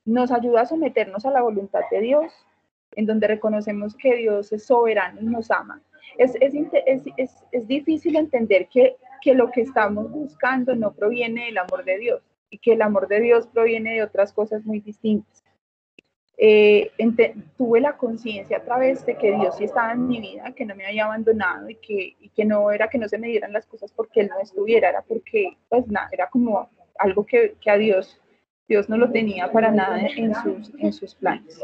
Nos 0.06 0.32
ayuda 0.32 0.62
a 0.62 0.66
someternos 0.66 1.26
a 1.26 1.32
la 1.32 1.42
voluntad 1.42 1.82
de 1.92 2.00
Dios, 2.00 2.34
en 2.96 3.06
donde 3.06 3.28
reconocemos 3.28 3.96
que 3.96 4.16
Dios 4.16 4.52
es 4.54 4.66
soberano 4.66 5.20
y 5.22 5.26
nos 5.26 5.52
ama. 5.52 5.82
Es, 6.18 7.68
difícil 7.68 8.16
entender 8.16 8.68
que 8.70 8.96
lo 9.36 9.52
que 9.52 9.62
estamos 9.62 10.10
buscando 10.10 10.76
no 10.76 10.94
proviene 10.94 11.46
del 11.46 11.58
amor 11.58 11.84
de 11.84 11.98
Dios 11.98 12.22
y 12.50 12.58
que 12.58 12.74
el 12.74 12.82
amor 12.82 13.08
de 13.08 13.20
Dios 13.20 13.48
proviene 13.48 13.96
de 13.96 14.04
otras 14.04 14.34
cosas 14.34 14.66
muy 14.66 14.80
distintas. 14.80 15.44
Eh, 16.42 16.92
tuve 17.58 17.82
la 17.82 17.98
conciencia 17.98 18.58
a 18.58 18.64
través 18.64 19.06
de 19.06 19.18
que 19.18 19.34
Dios 19.36 19.58
sí 19.58 19.66
estaba 19.66 19.92
en 19.92 20.08
mi 20.08 20.22
vida, 20.22 20.54
que 20.56 20.64
no 20.64 20.74
me 20.74 20.86
había 20.86 21.04
abandonado 21.04 21.70
y 21.70 21.76
que, 21.76 22.46
no 22.46 22.72
era 22.72 22.88
que 22.88 22.98
no 22.98 23.10
se 23.10 23.18
me 23.18 23.28
dieran 23.28 23.52
las 23.52 23.66
cosas 23.66 23.92
porque 23.92 24.22
Él 24.22 24.30
no 24.30 24.40
estuviera, 24.40 24.88
era 24.88 25.02
porque, 25.02 25.58
pues 25.68 25.86
nada, 25.88 26.08
era 26.14 26.30
como 26.30 26.70
algo 26.98 27.26
que, 27.26 27.58
a 27.66 27.76
Dios, 27.76 28.22
Dios 28.70 28.88
no 28.88 28.96
lo 28.96 29.12
tenía 29.12 29.52
para 29.52 29.70
nada 29.70 30.00
en 30.00 30.34
sus, 30.36 30.74
en 30.78 30.94
sus 30.94 31.14
planes. 31.14 31.62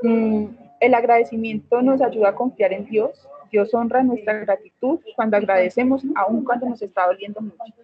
Mm, 0.00 0.46
el 0.78 0.94
agradecimiento 0.94 1.82
nos 1.82 2.00
ayuda 2.02 2.28
a 2.28 2.34
confiar 2.36 2.72
en 2.72 2.86
Dios. 2.86 3.28
Dios 3.50 3.74
honra 3.74 4.04
nuestra 4.04 4.34
gratitud 4.34 5.00
cuando 5.16 5.36
agradecemos, 5.36 6.04
aun 6.14 6.44
cuando 6.44 6.68
nos 6.68 6.80
está 6.82 7.06
doliendo 7.06 7.40
mucho. 7.40 7.82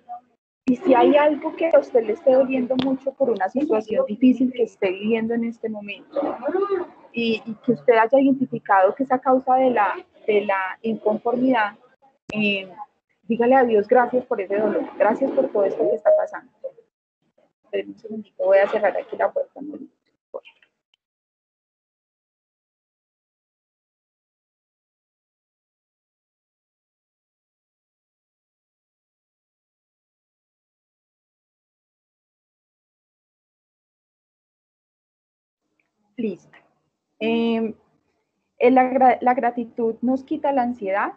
Y 0.68 0.76
si 0.76 0.94
hay 0.94 1.16
algo 1.16 1.56
que 1.56 1.70
a 1.70 1.78
usted 1.78 2.04
le 2.04 2.12
esté 2.12 2.32
doliendo 2.32 2.76
mucho 2.84 3.12
por 3.12 3.30
una 3.30 3.48
situación 3.48 4.04
difícil 4.06 4.52
que 4.52 4.64
esté 4.64 4.90
viviendo 4.90 5.32
en 5.32 5.44
este 5.44 5.70
momento 5.70 6.36
y, 7.12 7.40
que 7.64 7.72
usted 7.72 7.94
haya 7.94 8.20
identificado 8.20 8.94
que 8.94 9.04
es 9.04 9.10
a 9.10 9.18
causa 9.18 9.54
de 9.54 9.70
la, 9.70 9.94
de 10.26 10.42
la 10.42 10.78
inconformidad, 10.82 11.72
eh, 12.34 12.70
dígale 13.22 13.54
a 13.54 13.64
Dios 13.64 13.88
gracias 13.88 14.26
por 14.26 14.42
ese 14.42 14.58
dolor, 14.58 14.84
gracias 14.98 15.30
por 15.30 15.48
todo 15.48 15.64
esto 15.64 15.88
que 15.88 15.96
está 15.96 16.10
pasando. 16.14 16.52
un 17.72 17.98
segundito, 17.98 18.44
voy 18.44 18.58
a 18.58 18.68
cerrar 18.68 18.94
aquí 18.94 19.16
la 19.16 19.32
puerta. 19.32 19.60
Listo. 36.18 36.58
Em, 37.20 37.74
la, 38.60 39.34
gratitud 39.34 39.94
nos 40.02 40.24
quita 40.24 40.52
la 40.52 40.62
ansiedad 40.62 41.12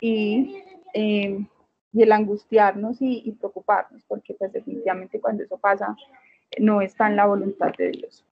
y, 0.00 0.64
em, 0.94 1.46
el 1.92 2.12
angustiarnos 2.12 2.96
y, 3.00 3.30
preocuparnos, 3.32 4.02
porque 4.08 4.34
pues 4.34 4.52
definitivamente 4.52 5.20
cuando 5.20 5.42
eso 5.42 5.58
pasa 5.58 5.94
no 6.58 6.80
está 6.80 7.08
en 7.08 7.16
la 7.16 7.26
voluntad 7.26 7.72
de 7.76 7.90
Dios. 7.90 8.24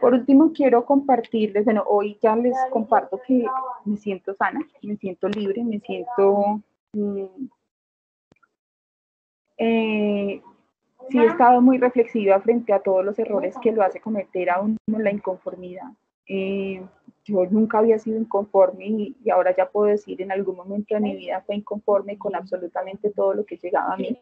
Por 0.00 0.12
último, 0.12 0.52
quiero 0.52 0.84
compartirles, 0.84 1.64
bueno, 1.64 1.82
hoy 1.86 2.18
ya 2.22 2.36
les 2.36 2.54
comparto 2.70 3.20
que 3.26 3.44
me 3.86 3.96
siento 3.96 4.34
sana, 4.34 4.60
me 4.82 4.96
siento 4.96 5.28
libre, 5.28 5.64
me 5.64 5.80
siento... 5.80 6.60
Mm, 6.92 7.48
eh, 9.56 10.42
sí 11.08 11.18
he 11.18 11.26
estado 11.26 11.60
muy 11.60 11.78
reflexiva 11.78 12.40
frente 12.40 12.72
a 12.72 12.80
todos 12.80 13.04
los 13.04 13.18
errores 13.18 13.54
que 13.62 13.72
lo 13.72 13.82
hace 13.82 14.00
cometer 14.00 14.50
a 14.50 14.60
uno 14.60 14.76
la 14.86 15.10
inconformidad. 15.10 15.90
Eh, 16.26 16.82
yo 17.24 17.46
nunca 17.46 17.78
había 17.78 17.98
sido 17.98 18.18
inconforme 18.18 18.86
y, 18.86 19.16
ahora 19.30 19.54
ya 19.56 19.68
puedo 19.68 19.90
decir 19.90 20.20
en 20.22 20.32
algún 20.32 20.56
momento 20.56 20.94
de 20.94 21.00
mi 21.00 21.16
vida 21.16 21.42
fue 21.46 21.56
inconforme 21.56 22.18
con 22.18 22.34
absolutamente 22.34 23.10
todo 23.10 23.34
lo 23.34 23.44
que 23.44 23.56
llegaba 23.56 23.94
a 23.94 23.96
mí. 23.96 24.18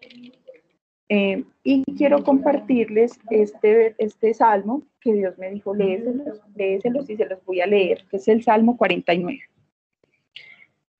Eh, 1.09 1.45
y 1.63 1.85
quiero 1.97 2.25
compartirles 2.25 3.19
este, 3.31 3.95
este 3.99 4.33
salmo 4.35 4.83
que 5.01 5.13
Dios 5.13 5.37
me 5.37 5.51
dijo, 5.51 5.75
léeselos, 5.75 6.41
léeselos 6.55 7.11
y 7.11 7.17
se 7.17 7.27
los 7.27 7.45
voy 7.45 7.61
a 7.61 7.67
leer, 7.67 8.05
que 8.11 8.17
es 8.17 8.29
el 8.29 8.43
Salmo 8.43 8.77
49. 8.77 9.41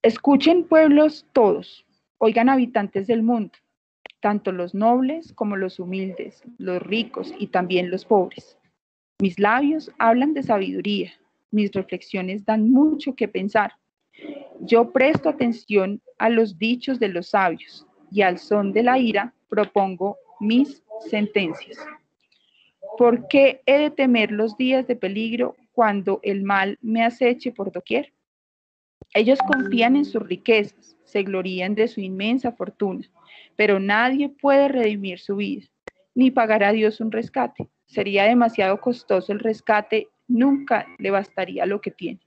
Escuchen 0.03 0.65
pueblos 0.65 1.27
todos, 1.33 1.87
oigan 2.19 2.49
habitantes 2.49 3.07
del 3.07 3.23
mundo 3.23 3.53
tanto 4.23 4.53
los 4.53 4.73
nobles 4.73 5.33
como 5.35 5.57
los 5.57 5.81
humildes, 5.81 6.43
los 6.57 6.81
ricos 6.81 7.35
y 7.39 7.49
también 7.49 7.91
los 7.91 8.05
pobres. 8.05 8.57
Mis 9.21 9.39
labios 9.39 9.91
hablan 9.99 10.33
de 10.33 10.45
sabiduría, 10.45 11.13
mis 11.51 11.73
reflexiones 11.73 12.45
dan 12.45 12.71
mucho 12.71 13.17
que 13.17 13.27
pensar. 13.27 13.73
Yo 14.61 14.93
presto 14.93 15.29
atención 15.29 16.01
a 16.19 16.29
los 16.29 16.57
dichos 16.57 17.01
de 17.01 17.09
los 17.09 17.31
sabios 17.31 17.85
y 18.13 18.23
al 18.23 18.39
son 18.39 18.73
de 18.73 18.85
la 18.85 18.97
ira 18.97 19.35
propongo 19.49 20.17
mis 20.39 20.85
sentencias. 21.11 21.79
¿Por 22.97 23.27
qué 23.27 23.61
he 23.67 23.79
de 23.79 23.91
temer 23.91 24.31
los 24.31 24.57
días 24.57 24.87
de 24.87 24.95
peligro 24.95 25.57
cuando 25.73 26.21
el 26.23 26.45
mal 26.45 26.79
me 26.81 27.05
aceche 27.05 27.51
por 27.51 27.73
doquier? 27.73 28.13
Ellos 29.15 29.41
confían 29.53 29.97
en 29.97 30.05
sus 30.05 30.23
riquezas, 30.23 30.97
se 31.03 31.25
glorían 31.25 31.75
de 31.75 31.89
su 31.89 32.01
inmensa 32.01 32.53
fortuna 32.53 33.11
pero 33.63 33.79
nadie 33.79 34.29
puede 34.29 34.67
redimir 34.67 35.21
su 35.21 35.37
vida, 35.37 35.69
ni 36.17 36.33
pagar 36.33 36.65
a 36.65 36.73
Dios 36.73 37.01
un 37.01 37.13
rescate. 37.13 37.69
Sería 37.87 38.25
demasiado 38.25 38.81
costoso 38.81 39.31
el 39.31 39.39
rescate, 39.39 40.09
nunca 40.27 40.85
le 40.99 41.13
bastaría 41.13 41.65
lo 41.65 41.81
que 41.81 41.93
tiene. 41.93 42.19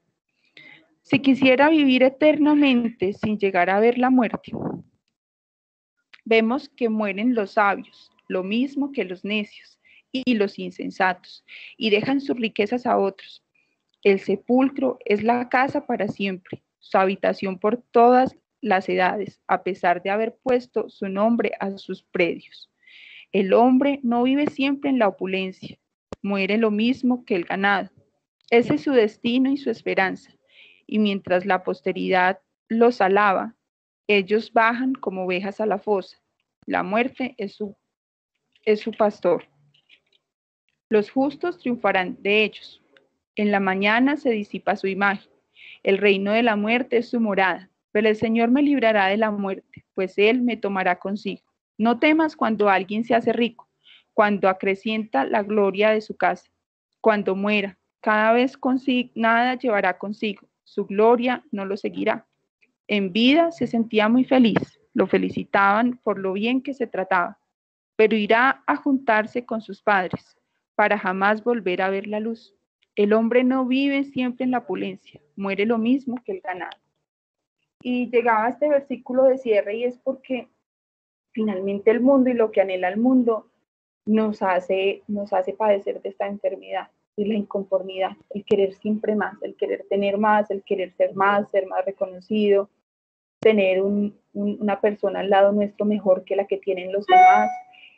Si 1.02 1.20
quisiera 1.20 1.68
vivir 1.68 2.04
eternamente 2.04 3.12
sin 3.12 3.38
llegar 3.38 3.70
a 3.70 3.82
ver 3.82 3.98
la 3.98 4.10
muerte, 4.10 4.54
vemos 6.24 6.70
que 6.70 6.88
mueren 6.88 7.36
los 7.36 7.52
sabios, 7.52 8.10
lo 8.30 8.42
mismo 8.42 8.94
que 8.94 9.04
los 9.04 9.26
necios 9.26 9.78
y 10.14 10.36
los 10.36 10.58
insensatos, 10.58 11.44
y 11.76 11.90
dejan 11.90 12.22
sus 12.22 12.38
riquezas 12.38 12.86
a 12.86 12.98
otros. 12.98 13.44
El 14.04 14.22
sepulcro 14.22 15.00
es 15.04 15.22
la 15.22 15.50
casa 15.50 15.86
para 15.86 16.08
siempre, 16.08 16.64
su 16.80 16.98
habitación 16.98 17.60
por 17.60 17.82
todas 17.92 18.38
las 18.62 18.90
edades, 18.90 19.42
a 19.48 19.64
pesar 19.64 20.02
de 20.02 20.10
haber 20.10 20.36
puesto 20.42 20.90
su 20.90 21.08
nombre 21.08 21.52
a 21.60 21.78
sus 21.78 22.04
predios. 22.04 22.72
El 23.32 23.54
hombre 23.54 24.00
no 24.02 24.24
vive 24.24 24.48
siempre 24.48 24.90
en 24.90 25.00
la 25.00 25.08
opulencia, 25.08 25.78
muere 26.22 26.58
lo 26.58 26.72
mismo 26.72 27.26
que 27.26 27.36
el 27.36 27.46
ganado. 27.46 27.90
Ese 28.50 28.76
es 28.76 28.82
su 28.82 28.92
destino 28.92 29.52
y 29.52 29.58
su 29.58 29.70
esperanza. 29.70 30.32
Y 30.88 31.00
mientras 31.00 31.46
la 31.46 31.64
posteridad 31.64 32.40
los 32.68 33.02
alaba, 33.02 33.56
ellos 34.08 34.54
bajan 34.54 34.94
como 34.94 35.26
ovejas 35.26 35.60
a 35.60 35.66
la 35.66 35.80
fosa. 35.80 36.18
La 36.66 36.84
muerte 36.84 37.36
es 37.38 37.56
su, 37.56 37.76
es 38.64 38.80
su 38.80 38.92
pastor. 38.92 39.46
Los 40.90 41.10
justos 41.10 41.58
triunfarán 41.60 42.18
de 42.22 42.44
ellos. 42.44 42.82
En 43.36 43.52
la 43.52 43.60
mañana 43.60 44.18
se 44.18 44.30
disipa 44.30 44.76
su 44.76 44.88
imagen. 44.88 45.30
El 45.84 45.98
reino 45.98 46.32
de 46.32 46.44
la 46.44 46.56
muerte 46.56 46.98
es 46.98 47.10
su 47.10 47.20
morada 47.20 47.70
pero 47.96 48.10
el 48.10 48.18
Señor 48.18 48.52
me 48.52 48.62
librará 48.62 49.08
de 49.08 49.16
la 49.16 49.32
muerte, 49.32 49.86
pues 49.94 50.18
Él 50.18 50.42
me 50.42 50.58
tomará 50.58 51.00
consigo. 51.00 51.44
No 51.78 51.98
temas 51.98 52.36
cuando 52.36 52.68
alguien 52.68 53.06
se 53.06 53.16
hace 53.16 53.32
rico, 53.32 53.70
cuando 54.14 54.50
acrecienta 54.50 55.24
la 55.24 55.44
gloria 55.44 55.92
de 55.92 56.02
su 56.02 56.18
casa, 56.18 56.52
cuando 57.00 57.38
muera, 57.38 57.80
cada 58.02 58.34
vez 58.34 58.60
nada 59.14 59.56
llevará 59.56 59.98
consigo, 59.98 60.46
su 60.66 60.86
gloria 60.86 61.46
no 61.54 61.64
lo 61.64 61.78
seguirá. 61.78 62.28
En 62.86 63.14
vida 63.14 63.54
se 63.54 63.66
sentía 63.66 64.10
muy 64.10 64.26
feliz, 64.26 64.78
lo 64.94 65.08
felicitaban 65.08 65.98
por 66.04 66.20
lo 66.20 66.34
bien 66.34 66.62
que 66.62 66.74
se 66.74 66.88
trataba, 66.88 67.40
pero 67.96 68.18
irá 68.18 68.62
a 68.68 68.76
juntarse 68.76 69.46
con 69.46 69.62
sus 69.62 69.82
padres 69.82 70.36
para 70.76 71.00
jamás 71.00 71.46
volver 71.46 71.82
a 71.82 71.90
ver 71.90 72.08
la 72.08 72.20
luz. 72.20 72.54
El 72.98 73.14
hombre 73.14 73.46
no 73.46 73.66
vive 73.66 74.04
siempre 74.04 74.44
en 74.44 74.52
la 74.52 74.58
opulencia, 74.58 75.22
muere 75.38 75.66
lo 75.66 75.78
mismo 75.78 76.22
que 76.26 76.34
el 76.34 76.42
ganado. 76.42 76.85
Y 77.88 78.10
llegaba 78.10 78.50
este 78.50 78.68
versículo 78.68 79.26
de 79.26 79.38
cierre 79.38 79.76
y 79.76 79.84
es 79.84 79.96
porque 80.00 80.48
finalmente 81.34 81.92
el 81.92 82.02
mundo 82.02 82.32
y 82.32 82.34
lo 82.34 82.50
que 82.50 82.62
anhela 82.62 82.88
el 82.88 82.98
mundo 82.98 83.46
nos 84.08 84.42
hace, 84.42 85.04
nos 85.08 85.32
hace 85.34 85.54
padecer 85.54 86.02
de 86.02 86.10
esta 86.10 86.26
enfermedad 86.26 86.88
y 87.16 87.26
la 87.26 87.36
inconformidad, 87.36 88.14
el 88.32 88.44
querer 88.44 88.74
siempre 88.74 89.14
más, 89.14 89.36
el 89.44 89.56
querer 89.56 89.86
tener 89.88 90.18
más, 90.18 90.50
el 90.50 90.64
querer 90.64 90.94
ser 90.94 91.14
más, 91.14 91.48
ser 91.52 91.68
más 91.68 91.86
reconocido, 91.86 92.72
tener 93.40 93.84
una 93.84 94.82
persona 94.82 95.20
al 95.20 95.30
lado 95.30 95.52
nuestro 95.52 95.86
mejor 95.86 96.24
que 96.26 96.36
la 96.36 96.48
que 96.48 96.58
tienen 96.58 96.92
los 96.92 97.06
demás. 97.06 97.52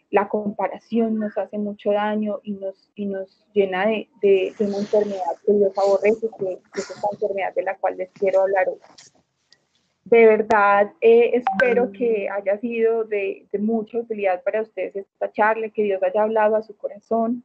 La 0.09 0.27
comparación 0.27 1.17
nos 1.17 1.37
hace 1.37 1.57
mucho 1.57 1.91
daño 1.91 2.41
y 2.43 2.51
nos, 2.51 2.91
y 2.93 3.05
nos 3.05 3.47
llena 3.53 3.85
de, 3.85 4.09
de, 4.21 4.53
una 4.59 4.79
enfermedad 4.79 5.37
que 5.45 5.53
Dios 5.53 5.71
aborrece, 5.77 6.27
que, 6.37 6.59
que 6.73 6.81
es 6.81 6.89
esta 6.89 7.07
enfermedad 7.09 7.55
de 7.55 7.63
la 7.63 7.77
cual 7.77 7.95
les 7.95 8.11
quiero 8.11 8.41
hablar 8.41 8.67
hoy. 8.67 8.79
De 10.09 10.25
verdad, 10.25 10.93
eh, 11.01 11.31
espero 11.33 11.91
que 11.91 12.29
haya 12.29 12.57
sido 12.59 13.03
de, 13.03 13.45
mucha 13.59 13.99
utilidad 13.99 14.41
para 14.41 14.61
ustedes 14.61 14.95
esta 14.95 15.29
charla, 15.33 15.67
que 15.69 15.83
Dios 15.83 16.01
haya 16.01 16.23
hablado 16.23 16.55
a 16.55 16.63
su 16.63 16.77
corazón. 16.77 17.43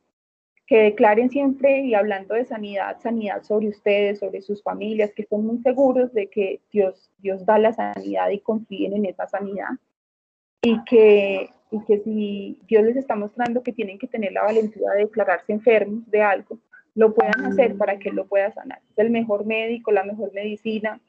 que 0.65 0.79
declaren 0.85 1.29
siempre 1.29 1.81
y 1.81 1.95
hablando 1.95 2.35
de 2.35 2.45
sanidad, 2.45 3.01
sanidad 3.01 3.43
sobre 3.43 3.69
ustedes, 3.69 4.21
sobre 4.21 4.41
sus 4.43 4.63
familias, 4.63 5.11
que 5.13 5.23
estén 5.23 5.45
muy 5.45 5.59
seguros 5.59 6.15
de 6.15 6.29
que 6.29 6.61
Dios, 6.71 7.11
Dios 7.19 7.45
da 7.45 7.59
la 7.59 7.73
sanidad 7.73 8.31
y 8.31 8.39
confíen 8.39 8.95
en 8.95 9.07
esa 9.07 9.27
sanidad. 9.27 9.71
Y 10.63 10.83
que, 10.85 11.51
y 11.73 11.85
que 11.85 11.99
si 11.99 12.61
Dios 12.69 12.85
les 12.85 12.97
está 12.97 13.17
mostrando 13.17 13.63
que 13.65 13.73
tienen 13.73 13.99
que 13.99 14.07
tener 14.07 14.33
la 14.33 14.45
valentía 14.45 14.89
de 14.93 15.01
declararse 15.01 15.53
enfermos 15.53 16.09
de 16.09 16.23
algo, 16.23 16.59
lo 16.95 17.13
puedan 17.13 17.45
hacer 17.45 17.77
para 17.77 17.99
que 17.99 18.11
Él 18.11 18.15
lo 18.15 18.27
pueda 18.27 18.53
sanar. 18.53 18.81
Es 18.93 18.99
el 18.99 19.11
mejor 19.11 19.45
médico, 19.45 19.91
la 19.91 20.05
mejor 20.05 20.33
medicina, 20.33 21.01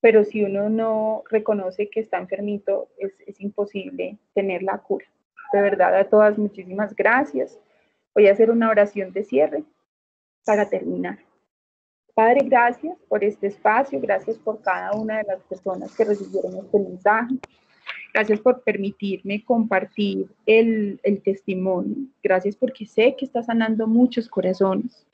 pero 0.00 0.24
si 0.24 0.42
uno 0.44 0.68
no 0.68 1.22
reconoce 1.30 1.88
que 1.88 2.00
está 2.00 2.18
enfermito, 2.18 2.88
es, 2.98 3.12
es 3.26 3.40
imposible 3.40 4.18
tener 4.34 4.62
la 4.62 4.78
cura. 4.78 5.06
De 5.52 5.60
verdad, 5.60 5.96
a 5.96 6.04
todas 6.04 6.38
muchísimas 6.38 6.94
gracias. 6.94 7.58
Voy 8.14 8.28
a 8.28 8.32
hacer 8.32 8.50
una 8.50 8.70
oración 8.70 9.12
de 9.12 9.24
cierre 9.24 9.64
para 10.44 10.68
terminar. 10.68 11.18
Padre, 12.14 12.46
gracias 12.46 12.96
por 13.08 13.22
este 13.22 13.48
espacio, 13.48 14.00
gracias 14.00 14.38
por 14.38 14.62
cada 14.62 14.92
una 14.92 15.18
de 15.18 15.24
las 15.24 15.42
personas 15.42 15.94
que 15.94 16.04
recibieron 16.04 16.56
este 16.56 16.78
mensaje. 16.78 17.34
Gracias 18.14 18.40
por 18.40 18.62
permitirme 18.62 19.44
compartir 19.44 20.26
el, 20.46 20.98
el, 21.02 21.20
testimonio. 21.20 22.08
Gracias 22.22 22.56
porque 22.56 22.86
sé 22.86 23.14
que 23.16 23.26
está 23.26 23.42
sanando 23.42 23.86
muchos 23.86 24.30
corazones. 24.30 25.06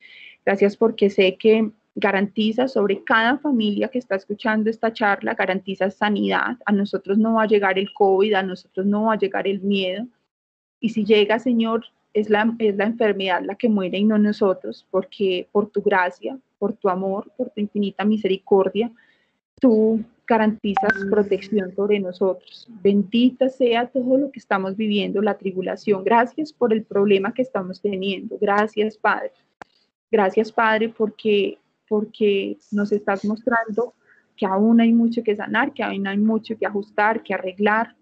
Gracias 0.47 0.77
porque 0.77 1.11
sé 1.11 1.37
que 1.37 1.73
garantiza 1.95 2.69
sobre 2.69 3.03
cada 3.05 3.39
familia 3.39 3.89
que 3.89 3.99
está 3.99 4.17
escuchando 4.17 4.71
esta 4.71 4.93
charla, 4.93 5.35
garantiza 5.35 5.91
sanidad. 5.91 6.57
A 6.65 6.73
nosotros 6.73 7.19
no 7.19 7.35
va 7.35 7.43
a 7.43 7.47
llegar 7.47 7.79
el 7.79 7.93
COVID, 7.93 8.35
a 8.35 8.43
nosotros 8.43 8.87
no 8.87 9.05
va 9.05 9.15
a 9.15 9.19
llegar 9.19 9.47
el 9.47 9.61
miedo. 9.61 10.07
Y 10.81 10.91
si 10.91 11.05
llega, 11.05 11.39
Señor, 11.39 11.85
es 12.15 12.29
la, 12.31 12.55
es 12.59 12.77
la 12.77 12.85
enfermedad 12.85 13.43
la 13.43 13.55
que 13.55 13.69
muere 13.69 13.99
y 13.99 14.05
no 14.05 14.19
nosotros, 14.19 14.87
porque 14.91 15.49
por 15.53 15.71
tu 15.71 15.83
gracia, 15.83 16.39
por 16.59 16.75
tu 16.75 16.89
amor, 16.89 17.31
por 17.37 17.51
tu 17.51 17.61
infinita 17.61 18.05
misericordia, 18.05 18.91
tú 19.61 20.03
garantizas 20.27 20.93
protección 21.11 21.75
sobre 21.75 22.01
nosotros. 22.01 22.67
Bendita 22.83 23.49
sea 23.49 23.87
todo 23.87 24.17
lo 24.17 24.31
que 24.31 24.39
estamos 24.39 24.77
viviendo, 24.77 25.21
la 25.21 25.37
tribulación. 25.37 26.05
Gracias 26.05 26.53
por 26.53 26.73
el 26.73 26.85
problema 26.85 27.35
que 27.35 27.43
estamos 27.43 27.81
teniendo. 27.81 28.39
Gracias, 28.41 28.97
Padre. 28.97 29.33
Gracias, 30.11 30.53
Padre, 30.53 30.89
porque, 30.91 31.59
porque 31.93 32.57
nos 32.71 32.91
estás 32.91 33.23
mostrando 33.23 33.93
que 34.35 34.47
aún 34.47 34.81
hay 34.81 34.95
mucho 34.95 35.23
que 35.23 35.37
sanar, 35.37 35.75
que 35.75 35.83
aún 35.83 36.07
hay 36.07 36.17
mucho 36.17 36.57
que 36.57 36.65
ajustar, 36.65 37.23
que 37.23 37.35
arreglar. 37.35 37.95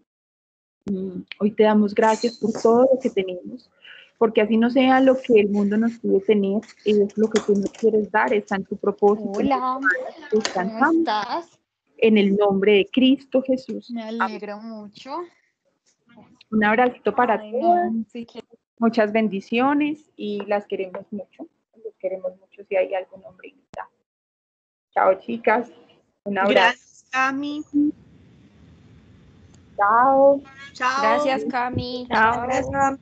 Mm, 0.84 1.22
hoy 1.40 1.50
te 1.50 1.64
damos 1.64 1.92
gracias 1.92 2.38
por 2.38 2.52
todo 2.52 2.82
lo 2.82 3.00
que 3.02 3.10
tenemos 3.10 3.68
porque 4.16 4.42
así 4.42 4.56
no 4.56 4.70
sea 4.70 5.00
lo 5.00 5.16
que 5.16 5.40
el 5.40 5.48
mundo 5.48 5.76
nos 5.76 5.98
pide 5.98 6.20
tener, 6.20 6.60
es 6.84 7.18
lo 7.18 7.28
que 7.28 7.40
tú 7.40 7.54
nos 7.54 7.72
quieres 7.72 8.12
dar, 8.12 8.32
está 8.32 8.54
en 8.54 8.64
tu 8.64 8.76
propósito. 8.76 9.32
Hola, 9.34 9.80
¿cómo 10.30 10.92
estás? 10.92 11.58
En 11.96 12.16
el 12.16 12.36
nombre 12.36 12.74
de 12.74 12.86
Cristo 12.92 13.42
Jesús. 13.42 13.90
Me 13.90 14.02
alegro 14.02 14.60
mucho. 14.60 15.16
Un 16.52 16.64
abrazo 16.64 17.12
para 17.16 17.40
todos. 17.40 17.92
Muchas 18.78 19.10
bendiciones 19.10 20.08
y 20.16 20.44
las 20.46 20.66
queremos 20.66 21.10
mucho. 21.10 21.48
Los 21.82 21.96
queremos 21.98 22.38
mucho 22.38 22.62
si 22.68 22.76
hay 22.76 22.94
algún 22.94 23.24
hombre. 23.24 23.54
Chao, 24.92 25.14
chicas. 25.20 25.70
Un 26.24 26.38
abrazo. 26.38 26.54
Gracias, 26.54 27.04
Cami. 27.10 27.62
Chao. 29.76 30.42
Chao. 30.72 31.02
Gracias, 31.02 31.44
Cami. 31.50 32.06
Chao. 32.08 32.42
Gracias, 32.42 32.70
Cami. 32.70 32.98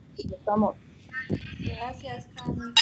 Gracias, 1.65 2.27
Cami. 2.35 2.73